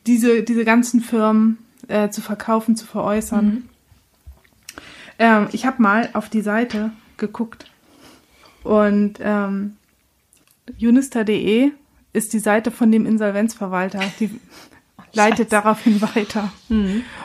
[0.06, 3.68] diese, diese ganzen Firmen äh, zu verkaufen, zu veräußern.
[5.20, 7.70] Ähm, ich habe mal auf die Seite geguckt
[8.64, 9.76] und ähm,
[10.80, 11.70] unista.de
[12.12, 14.00] ist die Seite von dem Insolvenzverwalter.
[14.18, 14.30] Die
[15.12, 16.52] leitet daraufhin weiter.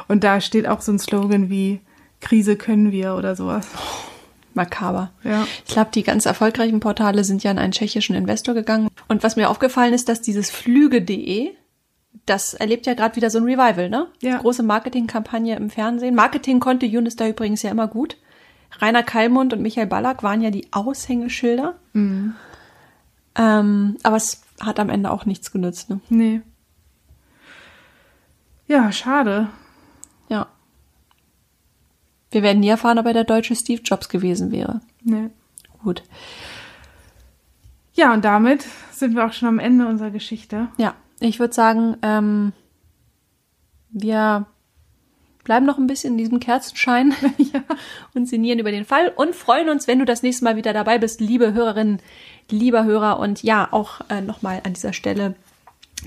[0.08, 1.80] Und da steht auch so ein Slogan wie
[2.22, 3.68] Krise können wir oder sowas.
[4.54, 5.12] Makaber.
[5.24, 5.46] Ja.
[5.66, 8.90] Ich glaube, die ganz erfolgreichen Portale sind ja an einen tschechischen Investor gegangen.
[9.08, 11.52] Und was mir aufgefallen ist, dass dieses Flüge.de,
[12.26, 14.08] das erlebt ja gerade wieder so ein Revival, ne?
[14.22, 14.38] Ja.
[14.38, 16.16] Große Marketingkampagne im Fernsehen.
[16.16, 18.18] Marketing konnte Younes da übrigens ja immer gut.
[18.80, 21.76] Rainer Kallmund und Michael Ballack waren ja die Aushängeschilder.
[21.94, 22.36] Ähm,
[24.04, 26.00] aber es hat am Ende auch nichts genützt, ne?
[26.10, 26.42] Nee.
[28.68, 29.50] Ja, schade.
[30.28, 30.48] Ja.
[32.32, 34.82] Wir werden nie erfahren, ob er der deutsche Steve Jobs gewesen wäre.
[35.04, 35.30] Nee.
[35.84, 36.04] Gut.
[37.94, 40.68] Ja, und damit sind wir auch schon am Ende unserer Geschichte.
[40.78, 42.54] Ja, ich würde sagen, ähm,
[43.90, 44.46] wir
[45.44, 47.14] bleiben noch ein bisschen in diesem Kerzenschein
[48.14, 50.98] und sinnieren über den Fall und freuen uns, wenn du das nächste Mal wieder dabei
[50.98, 52.02] bist, liebe Hörerinnen,
[52.50, 53.20] lieber Hörer.
[53.20, 55.36] Und ja, auch äh, nochmal an dieser Stelle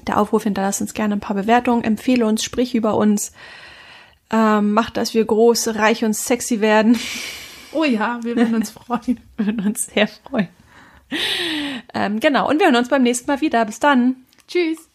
[0.06, 3.32] der Aufruf, hinterlass uns gerne ein paar Bewertungen, empfehle uns, sprich über uns,
[4.30, 6.98] ähm, mach, dass wir groß, reich und sexy werden.
[7.70, 9.20] Oh ja, wir würden uns freuen.
[9.36, 10.48] Würden uns sehr freuen.
[11.92, 13.62] Ähm, genau, und wir hören uns beim nächsten Mal wieder.
[13.66, 14.16] Bis dann.
[14.48, 14.87] Tschüss.